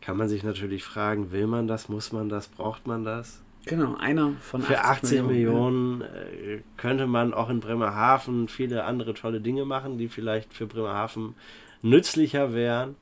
[0.00, 3.40] Kann man sich natürlich fragen, will man das, muss man das, braucht man das?
[3.64, 6.02] Genau, einer von 80 Für 80 Millionen, Millionen.
[6.02, 11.34] Äh, könnte man auch in Bremerhaven viele andere tolle Dinge machen, die vielleicht für Bremerhaven
[11.80, 12.96] nützlicher wären.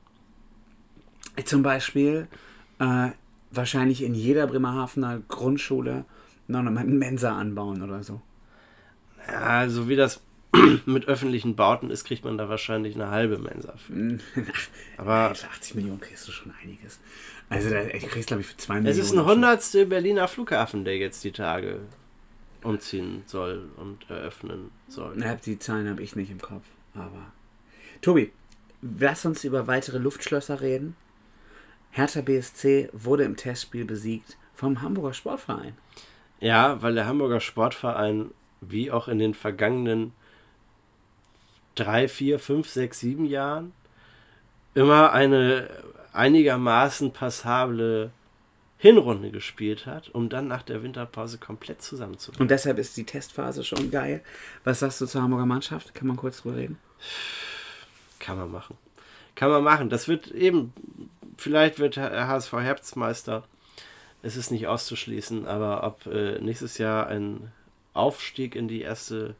[1.43, 2.27] Zum Beispiel
[2.79, 3.09] äh,
[3.55, 6.05] wahrscheinlich in jeder Bremerhavener Grundschule
[6.47, 8.21] noch eine Mensa anbauen oder so.
[9.27, 10.21] Ja, so wie das
[10.85, 14.19] mit öffentlichen Bauten ist, kriegt man da wahrscheinlich eine halbe Mensa für.
[14.97, 16.99] Aber 80 Millionen kriegst du schon einiges.
[17.49, 18.99] Also da kriegst glaube ich für zwei Millionen.
[18.99, 21.79] Es ist ein hundertste Berliner Flughafen, der jetzt die Tage
[22.63, 25.13] umziehen soll und eröffnen soll.
[25.17, 26.63] Na, die Zahlen habe ich nicht im Kopf.
[26.93, 27.31] Aber.
[28.01, 28.31] Tobi,
[28.81, 30.95] lass uns über weitere Luftschlösser reden.
[31.93, 35.77] Hertha BSC wurde im Testspiel besiegt vom Hamburger Sportverein.
[36.39, 38.31] Ja, weil der Hamburger Sportverein,
[38.61, 40.11] wie auch in den vergangenen
[41.75, 43.73] drei, vier, fünf, sechs, sieben Jahren,
[44.73, 45.69] immer eine
[46.13, 48.11] einigermaßen passable
[48.79, 52.41] Hinrunde gespielt hat, um dann nach der Winterpause komplett zusammenzubringen.
[52.41, 54.21] Und deshalb ist die Testphase schon geil.
[54.63, 55.93] Was sagst du zur Hamburger Mannschaft?
[55.93, 56.79] Kann man kurz drüber reden?
[58.19, 58.77] Kann man machen.
[59.35, 59.89] Kann man machen.
[59.89, 60.73] Das wird eben,
[61.37, 63.43] vielleicht wird HSV Herbstmeister.
[64.21, 67.51] Es ist nicht auszuschließen, aber ob äh, nächstes Jahr ein
[67.93, 69.35] Aufstieg in die erste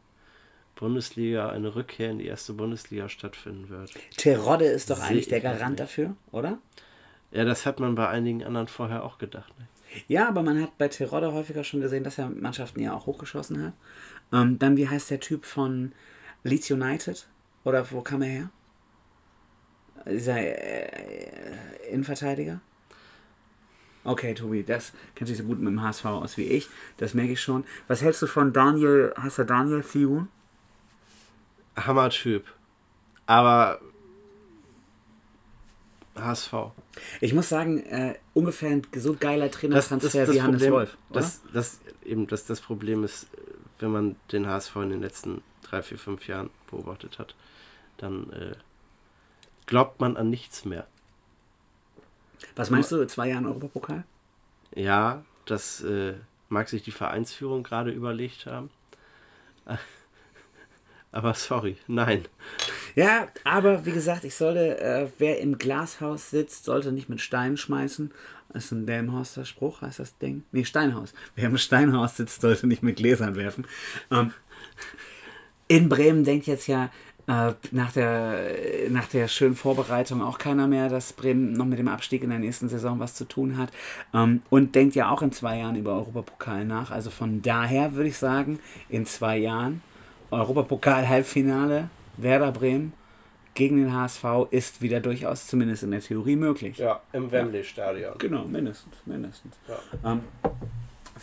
[0.76, 3.92] Bundesliga, eine Rückkehr in die erste Bundesliga stattfinden wird.
[4.18, 6.58] Terodde ist doch eigentlich der Garant dafür, oder?
[7.32, 9.58] Ja, das hat man bei einigen anderen vorher auch gedacht.
[9.58, 9.68] Ne?
[10.08, 13.64] Ja, aber man hat bei Terodde häufiger schon gesehen, dass er Mannschaften ja auch hochgeschossen
[13.64, 13.74] hat.
[14.32, 15.94] Ähm, dann, wie heißt der Typ von
[16.44, 17.28] Leeds United?
[17.64, 18.50] Oder wo kam er her?
[20.06, 22.60] Dieser äh, Innenverteidiger?
[24.06, 26.68] Okay, Tobi, das kennt sich so gut mit dem HSV aus wie ich.
[26.98, 27.64] Das merke ich schon.
[27.88, 30.28] Was hältst du von Daniel, heißt er Daniel Thiun?
[31.78, 32.46] Hammer-Typ.
[33.26, 33.80] Aber
[36.16, 36.54] HSV.
[37.22, 40.98] Ich muss sagen, äh, ungefähr ein so geiler Trainertransfer wie Hannes Problem, Wolf.
[41.12, 43.28] Das, das, eben, das, das Problem ist,
[43.80, 47.36] wenn man den HSV in den letzten drei, vier, fünf Jahren beobachtet hat,
[47.98, 48.54] dann äh,
[49.66, 50.88] glaubt man an nichts mehr.
[52.56, 54.04] Was meinst du, zwei Jahren Europapokal?
[54.76, 56.14] Ja, das äh,
[56.50, 58.70] mag sich die Vereinsführung gerade überlegt haben.
[61.12, 62.26] Aber sorry, nein.
[62.96, 67.56] Ja, aber wie gesagt, ich sollte, äh, wer im Glashaus sitzt, sollte nicht mit Steinen
[67.56, 68.12] schmeißen.
[68.52, 70.44] Das ist ein Delmhorster Spruch, heißt das Ding?
[70.52, 71.14] Nee, Steinhaus.
[71.36, 73.68] Wer im Steinhaus sitzt, sollte nicht mit Gläsern werfen.
[74.10, 74.34] Ähm,
[75.68, 76.90] in Bremen denkt jetzt ja
[77.28, 78.40] äh, nach, der,
[78.90, 82.40] nach der schönen Vorbereitung auch keiner mehr, dass Bremen noch mit dem Abstieg in der
[82.40, 83.70] nächsten Saison was zu tun hat.
[84.14, 86.92] Ähm, und denkt ja auch in zwei Jahren über Europapokal nach.
[86.92, 88.60] Also von daher würde ich sagen,
[88.90, 89.82] in zwei Jahren
[90.32, 92.94] Europapokal-Halbfinale Werder Bremen
[93.54, 96.78] gegen den HSV ist wieder durchaus zumindest in der Theorie möglich.
[96.78, 98.18] Ja, im Wembley-Stadion.
[98.18, 98.96] Genau, mindestens.
[99.06, 99.56] mindestens.
[99.68, 100.12] Ja.
[100.12, 100.22] Ähm,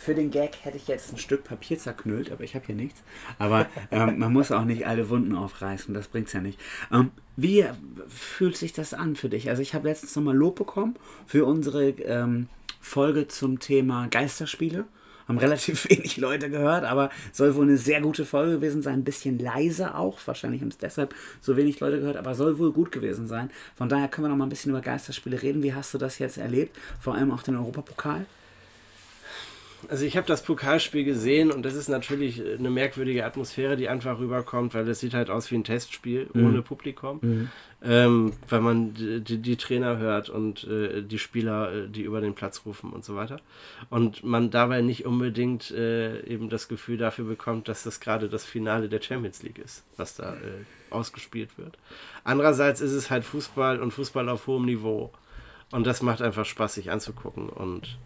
[0.01, 3.03] für den Gag hätte ich jetzt ein Stück Papier zerknüllt, aber ich habe hier nichts.
[3.37, 6.59] Aber ähm, man muss auch nicht alle Wunden aufreißen, das bringt es ja nicht.
[6.91, 7.65] Ähm, wie
[8.07, 9.49] fühlt sich das an für dich?
[9.49, 10.95] Also ich habe letztens nochmal Lob bekommen
[11.27, 12.47] für unsere ähm,
[12.79, 14.85] Folge zum Thema Geisterspiele
[15.27, 18.95] haben relativ wenig Leute gehört, aber soll wohl eine sehr gute Folge gewesen sein.
[18.95, 20.19] Ein bisschen leise auch.
[20.25, 23.49] Wahrscheinlich haben es deshalb so wenig Leute gehört, aber soll wohl gut gewesen sein.
[23.75, 25.63] Von daher können wir noch mal ein bisschen über Geisterspiele reden.
[25.63, 26.77] Wie hast du das jetzt erlebt?
[26.99, 28.25] Vor allem auch den Europapokal?
[29.89, 34.19] Also ich habe das Pokalspiel gesehen und das ist natürlich eine merkwürdige Atmosphäre, die einfach
[34.19, 36.45] rüberkommt, weil das sieht halt aus wie ein Testspiel mhm.
[36.45, 37.19] ohne Publikum.
[37.21, 37.49] Mhm.
[37.83, 42.21] Ähm, weil man die, die, die, Trainer hört und äh, die Spieler, äh, die über
[42.21, 43.39] den Platz rufen und so weiter.
[43.89, 48.45] Und man dabei nicht unbedingt äh, eben das Gefühl dafür bekommt, dass das gerade das
[48.45, 51.79] Finale der Champions League ist, was da äh, ausgespielt wird.
[52.23, 55.11] Andererseits ist es halt Fußball und Fußball auf hohem Niveau.
[55.71, 57.49] Und das macht einfach Spaß, sich anzugucken.
[57.49, 57.97] Und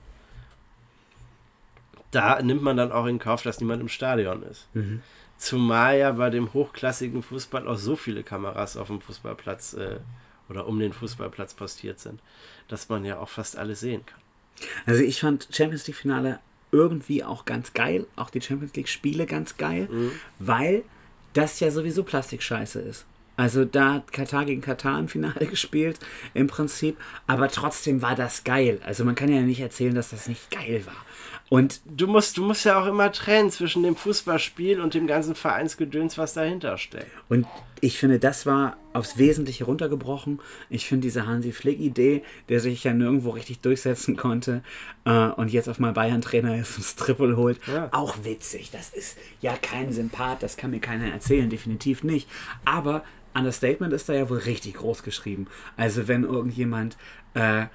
[2.11, 4.67] da nimmt man dann auch in Kauf, dass niemand im Stadion ist.
[4.73, 5.01] Mhm.
[5.37, 9.97] Zumal ja bei dem hochklassigen Fußball auch so viele Kameras auf dem Fußballplatz äh,
[10.49, 12.21] oder um den Fußballplatz postiert sind,
[12.67, 14.19] dass man ja auch fast alles sehen kann.
[14.85, 16.39] Also ich fand Champions League Finale
[16.71, 20.11] irgendwie auch ganz geil, auch die Champions League Spiele ganz geil, mhm.
[20.39, 20.83] weil
[21.33, 23.05] das ja sowieso Plastikscheiße ist.
[23.37, 25.99] Also da hat Katar gegen Katar im Finale gespielt,
[26.33, 26.97] im Prinzip,
[27.27, 28.79] aber trotzdem war das geil.
[28.85, 31.04] Also man kann ja nicht erzählen, dass das nicht geil war.
[31.49, 35.35] Und du musst, du musst ja auch immer trennen zwischen dem Fußballspiel und dem ganzen
[35.35, 37.05] Vereinsgedöns, was dahinter steckt.
[37.29, 37.45] Und
[37.81, 40.39] ich finde, das war aufs Wesentliche runtergebrochen.
[40.71, 44.63] Ich finde diese Hansi Flick-Idee, der sich ja nirgendwo richtig durchsetzen konnte
[45.05, 47.89] äh, und jetzt auf mal Bayern-Trainer ist und Triple holt, ja.
[47.91, 48.71] auch witzig.
[48.71, 52.27] Das ist ja kein Sympath, das kann mir keiner erzählen, definitiv nicht.
[52.63, 53.03] Aber
[53.35, 55.45] Understatement ist da ja wohl richtig groß geschrieben.
[55.77, 56.97] Also wenn irgendjemand
[57.35, 57.65] äh,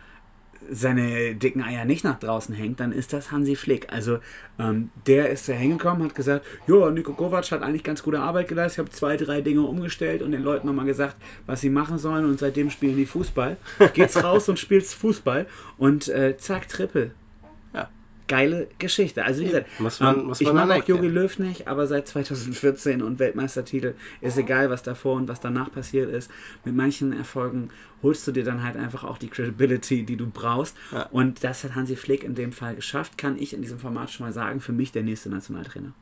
[0.70, 3.92] seine dicken Eier nicht nach draußen hängt, dann ist das Hansi Flick.
[3.92, 4.18] Also
[4.58, 8.48] ähm, der ist da hingekommen, hat gesagt, ja, Nico Kovac hat eigentlich ganz gute Arbeit
[8.48, 11.98] geleistet, ich habe zwei, drei Dinge umgestellt und den Leuten nochmal gesagt, was sie machen
[11.98, 13.56] sollen und seitdem spielen die Fußball.
[13.94, 15.46] Geht's raus und spielst Fußball
[15.78, 17.12] und äh, zack, Triple
[18.30, 19.24] geile Geschichte.
[19.24, 23.18] Also wie gesagt, man, ähm, ich mag auch Jogi Löw nicht, aber seit 2014 und
[23.18, 26.30] Weltmeistertitel ist egal, was davor und was danach passiert ist.
[26.64, 27.70] Mit manchen Erfolgen
[28.04, 30.76] holst du dir dann halt einfach auch die Credibility, die du brauchst.
[30.92, 31.08] Ja.
[31.10, 34.26] Und das hat Hansi Flick in dem Fall geschafft, kann ich in diesem Format schon
[34.26, 35.92] mal sagen, für mich der nächste Nationaltrainer.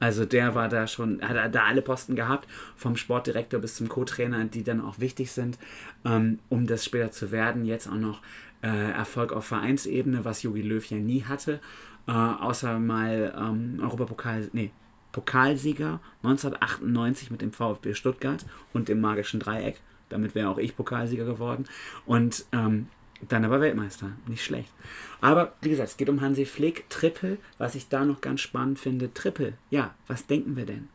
[0.00, 4.44] Also der war da schon, hat da alle Posten gehabt, vom Sportdirektor bis zum Co-Trainer,
[4.44, 5.58] die dann auch wichtig sind,
[6.04, 7.64] ähm, um das später zu werden.
[7.64, 8.22] Jetzt auch noch
[8.66, 11.60] Erfolg auf Vereinsebene, was Jogi Löw ja nie hatte,
[12.06, 14.70] äh, außer mal ähm, Europapokal, nee,
[15.12, 19.80] Pokalsieger 1998 mit dem VfB Stuttgart und dem magischen Dreieck.
[20.08, 21.64] Damit wäre auch ich Pokalsieger geworden.
[22.06, 22.88] Und ähm,
[23.26, 24.12] dann aber Weltmeister.
[24.26, 24.72] Nicht schlecht.
[25.20, 26.88] Aber wie gesagt, es geht um Hansi Flick.
[26.88, 29.12] Triple, was ich da noch ganz spannend finde.
[29.12, 30.88] Triple, ja, was denken wir denn?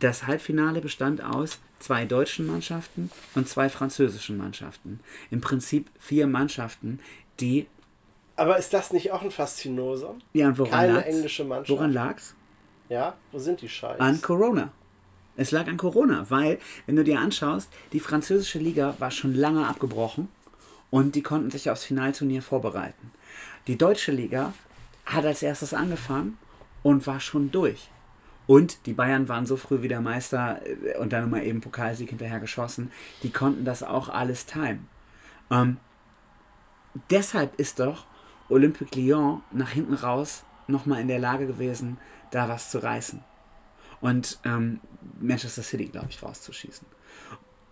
[0.00, 5.00] Das Halbfinale bestand aus zwei deutschen Mannschaften und zwei französischen Mannschaften.
[5.30, 7.00] Im Prinzip vier Mannschaften,
[7.40, 7.66] die.
[8.36, 10.18] Aber ist das nicht auch ein Faszinosum?
[10.32, 11.06] Ja, und woran Keine lag's?
[11.08, 11.70] englische Mannschaft.
[11.70, 12.34] Woran lag's?
[12.88, 13.98] Ja, wo sind die Scheiß?
[13.98, 14.72] An Corona.
[15.36, 19.66] Es lag an Corona, weil, wenn du dir anschaust, die französische Liga war schon lange
[19.66, 20.28] abgebrochen
[20.90, 23.12] und die konnten sich aufs Finalturnier vorbereiten.
[23.66, 24.52] Die deutsche Liga
[25.06, 26.38] hat als erstes angefangen
[26.82, 27.88] und war schon durch.
[28.48, 32.40] Und die Bayern waren so früh wieder Meister äh, und dann mal eben Pokalsieg hinterher
[32.40, 32.90] geschossen.
[33.22, 34.88] Die konnten das auch alles timen.
[35.50, 35.76] Ähm,
[37.10, 38.06] deshalb ist doch
[38.48, 41.98] Olympique Lyon nach hinten raus nochmal in der Lage gewesen,
[42.30, 43.22] da was zu reißen.
[44.00, 44.80] Und ähm,
[45.20, 46.86] Manchester City, glaube ich, rauszuschießen.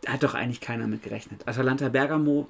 [0.07, 1.49] Hat doch eigentlich keiner mit gerechnet.
[1.49, 2.49] Atalanta Bergamo,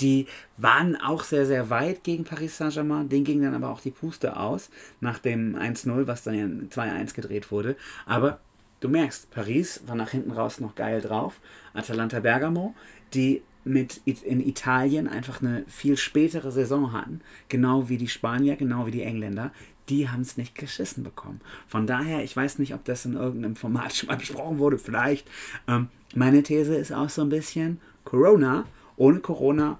[0.00, 0.26] die
[0.56, 3.08] waren auch sehr, sehr weit gegen Paris Saint-Germain.
[3.08, 4.70] Den ging dann aber auch die Puste aus,
[5.00, 7.76] nach dem 1-0, was dann ja 2-1 gedreht wurde.
[8.06, 8.40] Aber
[8.80, 11.40] du merkst, Paris war nach hinten raus noch geil drauf.
[11.74, 12.74] Atalanta Bergamo,
[13.14, 18.56] die mit It- in Italien einfach eine viel spätere Saison hatten, genau wie die Spanier,
[18.56, 19.52] genau wie die Engländer,
[19.90, 21.40] die haben es nicht geschissen bekommen.
[21.66, 25.28] Von daher, ich weiß nicht, ob das in irgendeinem Format schon mal besprochen wurde, vielleicht.
[25.68, 28.64] Ähm, meine These ist auch so ein bisschen, Corona,
[28.96, 29.78] ohne Corona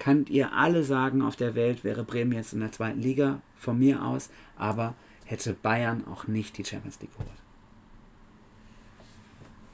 [0.00, 3.78] könnt ihr alle sagen, auf der Welt wäre Bremen jetzt in der zweiten Liga, von
[3.78, 4.94] mir aus, aber
[5.26, 7.39] hätte Bayern auch nicht die Champions League geholt.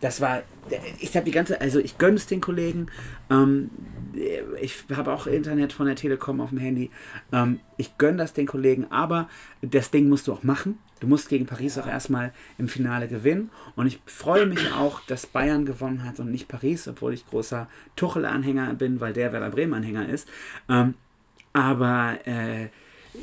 [0.01, 0.43] Das war,
[1.01, 2.89] ich habe die ganze, also ich gönne es den Kollegen.
[3.31, 3.71] Ähm,
[4.61, 6.91] ich habe auch Internet von der Telekom auf dem Handy.
[7.33, 9.29] Ähm, ich gönne das den Kollegen, aber
[9.63, 10.79] das Ding musst du auch machen.
[11.01, 13.51] Du musst gegen Paris auch erstmal im Finale gewinnen.
[13.75, 17.69] Und ich freue mich auch, dass Bayern gewonnen hat und nicht Paris, obwohl ich großer
[17.97, 20.29] Tuchel-Anhänger bin, weil der Werder Bremen-Anhänger ist.
[20.69, 20.95] Ähm,
[21.53, 22.69] aber äh,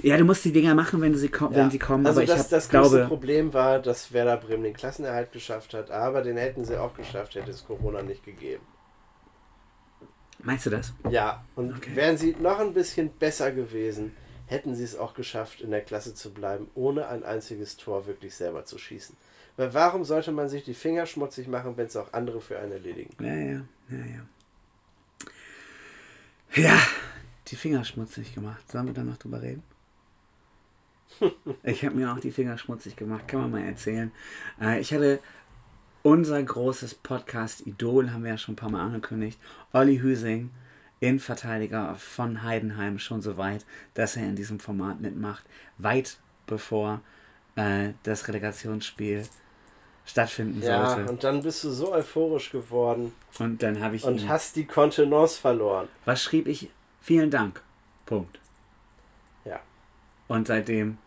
[0.01, 2.05] ja, du musst die Dinger machen, wenn, du sie, ko- wenn sie kommen.
[2.05, 5.31] Also aber ich das, hab, das größte glaube, Problem war, dass Werder Bremen den Klassenerhalt
[5.31, 8.63] geschafft hat, aber den hätten sie auch geschafft, hätte es Corona nicht gegeben.
[10.43, 10.93] meinst du das?
[11.09, 11.95] Ja, und Okay.
[11.95, 14.13] wären sie noch ein bisschen besser gewesen,
[14.47, 18.35] hätten sie es auch geschafft, in der Klasse zu bleiben, ohne ein einziges Tor wirklich
[18.35, 19.15] selber zu schießen.
[19.55, 22.71] Weil warum sollte man sich die Finger schmutzig machen, wenn es auch andere für einen
[22.73, 23.15] erledigen?
[23.19, 24.25] Ja, ja, ja, ja.
[26.55, 26.79] Ja,
[27.47, 28.69] die Finger schmutzig gemacht.
[28.71, 29.63] Sollen wir da noch drüber reden?
[31.63, 34.11] Ich habe mir auch die Finger schmutzig gemacht, kann man mal erzählen.
[34.61, 35.19] Äh, ich hatte
[36.01, 39.39] unser großes Podcast-Idol, haben wir ja schon ein paar Mal angekündigt,
[39.71, 40.49] Olli Hüsing,
[40.99, 45.43] Innenverteidiger von Heidenheim, schon so weit, dass er in diesem Format mitmacht,
[45.77, 47.01] weit bevor
[47.55, 49.23] äh, das Relegationsspiel
[50.05, 51.09] stattfinden Ja, sollte.
[51.11, 54.65] und dann bist du so euphorisch geworden Und dann habe ich und ihn hast die
[54.65, 55.87] Kontenance verloren.
[56.03, 56.69] Was schrieb ich?
[56.99, 57.61] Vielen Dank.
[58.05, 58.37] Punkt.
[59.45, 59.59] Ja.
[60.27, 60.97] Und seitdem,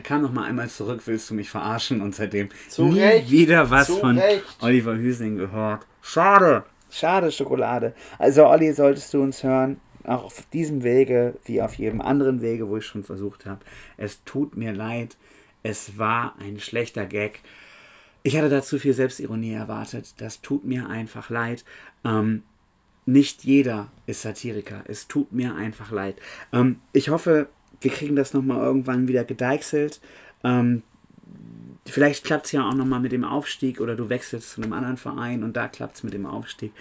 [0.00, 2.00] er kam noch mal einmal zurück, willst du mich verarschen?
[2.00, 4.42] Und seitdem Zu nie Recht, wieder was zu von Recht.
[4.62, 5.86] Oliver Hüsing gehört.
[6.00, 6.64] Schade.
[6.90, 7.92] Schade, Schokolade.
[8.18, 12.70] Also, Olli, solltest du uns hören, auch auf diesem Wege, wie auf jedem anderen Wege,
[12.70, 13.60] wo ich schon versucht habe.
[13.98, 15.18] Es tut mir leid.
[15.62, 17.42] Es war ein schlechter Gag.
[18.22, 20.14] Ich hatte da zu viel Selbstironie erwartet.
[20.16, 21.66] Das tut mir einfach leid.
[22.06, 22.42] Ähm,
[23.04, 24.82] nicht jeder ist Satiriker.
[24.86, 26.16] Es tut mir einfach leid.
[26.54, 27.50] Ähm, ich hoffe,
[27.80, 30.00] wir kriegen das nochmal irgendwann wieder gedeichselt.
[30.44, 30.82] Ähm,
[31.86, 34.96] vielleicht klappt es ja auch nochmal mit dem Aufstieg oder du wechselst zu einem anderen
[34.96, 36.72] Verein und da klappt es mit dem Aufstieg.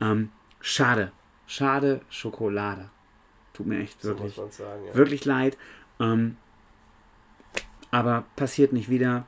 [0.00, 0.30] Ähm,
[0.60, 1.12] schade.
[1.46, 2.90] Schade Schokolade.
[3.52, 4.84] Tut mir echt So wirklich, sagen.
[4.86, 4.94] Ja.
[4.94, 5.56] wirklich leid.
[6.00, 6.36] Ähm,
[7.90, 9.26] aber passiert nicht wieder.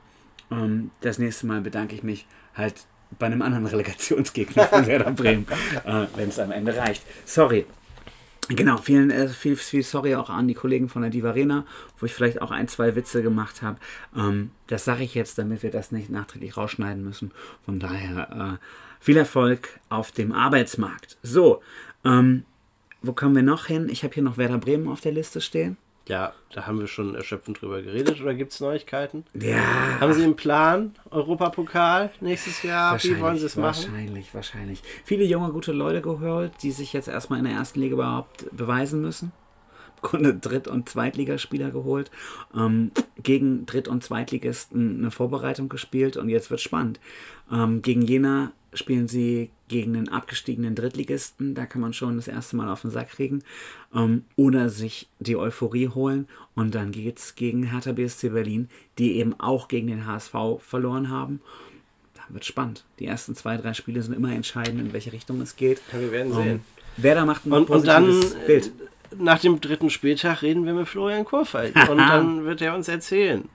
[0.51, 2.85] Ähm, das nächste Mal bedanke ich mich halt
[3.17, 5.47] bei einem anderen Relegationsgegner von Werder Bremen,
[5.85, 7.03] äh, wenn es am Ende reicht.
[7.25, 7.65] Sorry.
[8.49, 11.65] Genau, vielen, äh, viel, viel sorry auch an die Kollegen von der Diva Arena,
[11.99, 13.77] wo ich vielleicht auch ein, zwei Witze gemacht habe.
[14.15, 17.31] Ähm, das sage ich jetzt, damit wir das nicht nachträglich rausschneiden müssen.
[17.63, 18.65] Von daher äh,
[18.99, 21.17] viel Erfolg auf dem Arbeitsmarkt.
[21.21, 21.61] So,
[22.03, 22.43] ähm,
[23.03, 23.87] wo kommen wir noch hin?
[23.87, 25.77] Ich habe hier noch Werder Bremen auf der Liste stehen.
[26.09, 28.19] Ja, da haben wir schon erschöpfend drüber geredet.
[28.19, 29.25] Oder gibt es Neuigkeiten?
[29.39, 30.95] Ja, Haben Sie einen Plan?
[31.11, 33.01] Europapokal nächstes Jahr?
[33.01, 33.85] Wie wollen Sie es machen?
[33.91, 34.81] Wahrscheinlich, wahrscheinlich.
[35.05, 39.01] Viele junge, gute Leute geholt, die sich jetzt erstmal in der ersten Liga überhaupt beweisen
[39.01, 39.31] müssen.
[40.01, 42.11] Grunde Dritt- und Zweitligaspieler geholt,
[42.55, 42.91] ähm,
[43.21, 46.99] gegen Dritt- und Zweitligisten eine Vorbereitung gespielt und jetzt wird spannend.
[47.51, 52.55] Ähm, gegen Jena spielen sie gegen den abgestiegenen Drittligisten, da kann man schon das erste
[52.55, 53.43] Mal auf den Sack kriegen,
[53.95, 59.17] ähm, oder sich die Euphorie holen und dann geht es gegen Hertha BSC Berlin, die
[59.17, 61.41] eben auch gegen den HSV verloren haben.
[62.13, 62.85] Da wird spannend.
[62.99, 65.81] Die ersten zwei, drei Spiele sind immer entscheidend, in welche Richtung es geht.
[65.91, 66.61] Ja, wir werden Ähm, sehen.
[66.97, 68.71] Wer da macht ein Und, und dann, positives Bild.
[69.17, 71.75] Nach dem dritten Spieltag, reden wir mit Florian Kurfeld.
[71.89, 73.47] und dann wird er uns erzählen.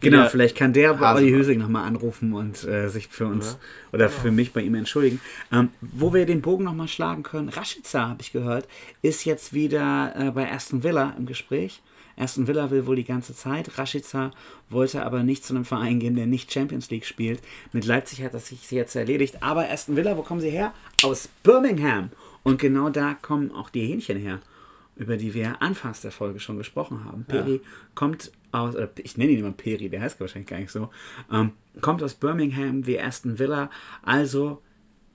[0.00, 0.28] Genau, Ja.
[0.28, 1.30] vielleicht kann der bei Olli.
[1.30, 3.56] Hösing nochmal anrufen und äh, sich für uns
[3.92, 5.20] oder für mich bei ihm entschuldigen.
[5.52, 8.66] Ähm, wo wir den Bogen nochmal schlagen können, Rashica, habe ich gehört,
[9.02, 11.82] ist jetzt wieder äh, bei Aston Villa im Gespräch.
[12.16, 13.78] Aston Villa will wohl die ganze Zeit.
[13.78, 14.32] Rashica
[14.68, 17.40] wollte aber nicht zu einem Verein gehen, der nicht Champions League spielt.
[17.72, 19.36] Mit Leipzig hat das sich jetzt erledigt.
[19.40, 20.74] Aber Aston Villa, wo kommen sie her?
[21.04, 22.10] Aus Birmingham.
[22.42, 24.40] Und genau da kommen auch die Hähnchen her,
[25.00, 27.24] über die wir anfangs der Folge schon gesprochen haben.
[27.24, 27.62] Peri
[27.94, 30.90] kommt aus, ich nenne ihn immer Peri, der heißt wahrscheinlich gar nicht so,
[31.32, 33.70] ähm, kommt aus Birmingham wie Aston Villa.
[34.02, 34.60] Also,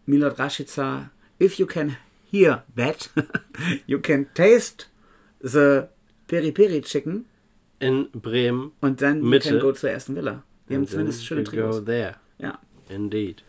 [0.08, 1.98] Milot Rashica, if you can
[2.32, 3.12] hear that,
[3.86, 4.88] you can taste
[5.40, 5.84] the
[6.28, 7.26] Peri Peri Chicken
[7.80, 8.72] In Bremen.
[8.82, 10.42] und dann you can go zu Aston Villa.
[10.66, 11.86] Wir haben zumindest schöne Trikots.
[11.86, 12.16] there.
[12.40, 12.58] Ja.
[12.90, 13.44] Indeed.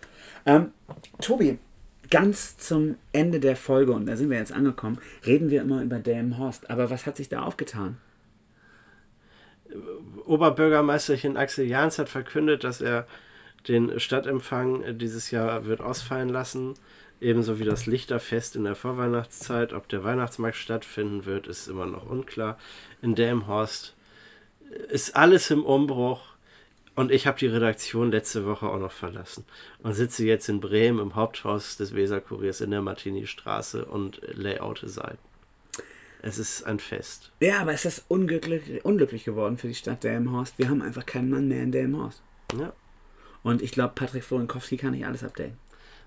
[0.44, 0.72] Ähm,
[1.18, 1.58] Tobi,
[2.10, 5.98] ganz zum Ende der Folge, und da sind wir jetzt angekommen, reden wir immer über
[5.98, 6.70] Delmenhorst.
[6.70, 7.98] Aber was hat sich da aufgetan?
[10.24, 13.06] Oberbürgermeisterchen Axel Jahns hat verkündet, dass er
[13.68, 16.74] den Stadtempfang dieses Jahr wird ausfallen lassen.
[17.20, 19.72] Ebenso wie das Lichterfest in der Vorweihnachtszeit.
[19.72, 22.58] Ob der Weihnachtsmarkt stattfinden wird, ist immer noch unklar.
[23.02, 23.96] In Delmhorst
[24.90, 26.35] ist alles im Umbruch.
[26.96, 29.44] Und ich habe die Redaktion letzte Woche auch noch verlassen
[29.82, 35.18] und sitze jetzt in Bremen im Haupthaus des Weserkuriers in der Martini-Straße und layoute Seiten.
[36.22, 37.30] Es ist ein Fest.
[37.40, 40.58] Ja, aber es ist unglücklich, unglücklich geworden für die Stadt Delmenhorst.
[40.58, 42.22] Wir haben einfach keinen Mann mehr in Delmenhorst.
[42.58, 42.72] Ja.
[43.42, 45.58] Und ich glaube, Patrick Florinkowski kann nicht alles abdecken.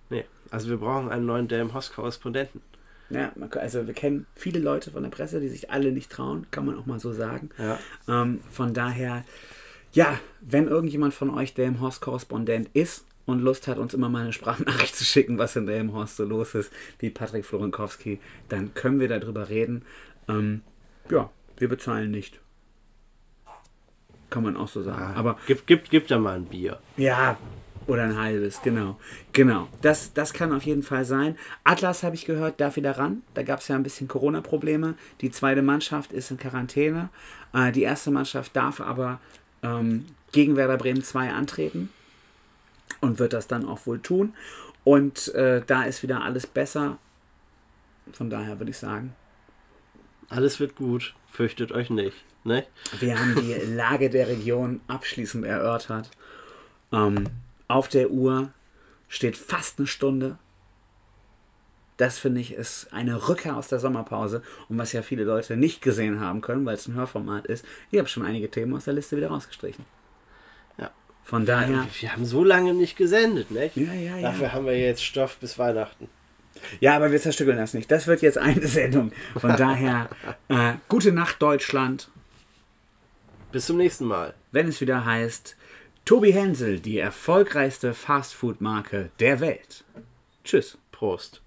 [0.09, 2.61] Nee, also wir brauchen einen neuen Delmhorst-Korrespondenten.
[3.11, 6.65] Ja, also wir kennen viele Leute von der Presse, die sich alle nicht trauen, kann
[6.65, 7.49] man auch mal so sagen.
[7.57, 7.79] Ja.
[8.07, 9.23] Ähm, von daher,
[9.93, 14.95] ja, wenn irgendjemand von euch Delmenhorst-Korrespondent ist und Lust hat, uns immer mal eine Sprachnachricht
[14.97, 18.19] zu schicken, was in Delmenhorst so los ist, wie Patrick Florinkowski,
[18.49, 19.83] dann können wir darüber reden.
[20.27, 20.61] Ähm,
[21.09, 22.39] ja, wir bezahlen nicht.
[24.29, 25.15] Kann man auch so sagen.
[25.15, 26.79] Aber Gib, gib, gib da mal ein Bier.
[26.97, 27.37] ja,
[27.87, 28.99] oder ein halbes, genau.
[29.33, 31.35] Genau, das, das kann auf jeden Fall sein.
[31.63, 33.23] Atlas, habe ich gehört, darf wieder ran.
[33.33, 34.93] Da gab es ja ein bisschen Corona-Probleme.
[35.21, 37.09] Die zweite Mannschaft ist in Quarantäne.
[37.51, 39.19] Äh, die erste Mannschaft darf aber
[39.63, 41.89] ähm, gegen Werder Bremen 2 antreten
[43.01, 44.33] und wird das dann auch wohl tun.
[44.83, 46.97] Und äh, da ist wieder alles besser.
[48.11, 49.13] Von daher würde ich sagen,
[50.29, 51.15] Alles wird gut.
[51.31, 52.17] Fürchtet euch nicht.
[52.43, 52.65] Ne?
[52.99, 56.09] Wir haben die Lage der Region abschließend erörtert.
[56.91, 57.25] Ähm,
[57.67, 58.51] auf der Uhr
[59.07, 60.37] steht fast eine Stunde.
[61.99, 65.81] Das finde ich ist eine Rückkehr aus der Sommerpause und was ja viele Leute nicht
[65.81, 67.65] gesehen haben können, weil es ein Hörformat ist.
[67.91, 69.83] Ich habe schon einige Themen aus der Liste wieder rausgestrichen.
[70.77, 70.91] Ja.
[71.25, 73.75] Von daher, Wir haben so lange nicht gesendet, nicht?
[73.75, 74.21] Ja, ja, ja.
[74.31, 76.07] Dafür haben wir jetzt Stoff bis Weihnachten.
[76.79, 77.91] ja, aber wir zerstückeln das nicht.
[77.91, 79.11] Das wird jetzt eine Sendung.
[79.37, 80.07] Von daher,
[80.47, 82.09] äh, gute Nacht Deutschland.
[83.51, 84.33] Bis zum nächsten Mal.
[84.53, 85.57] wenn es wieder heißt,
[86.05, 89.83] Tobi Hensel, die erfolgreichste Fastfood-Marke der Welt.
[90.45, 90.77] Tschüss.
[90.93, 91.41] Prost.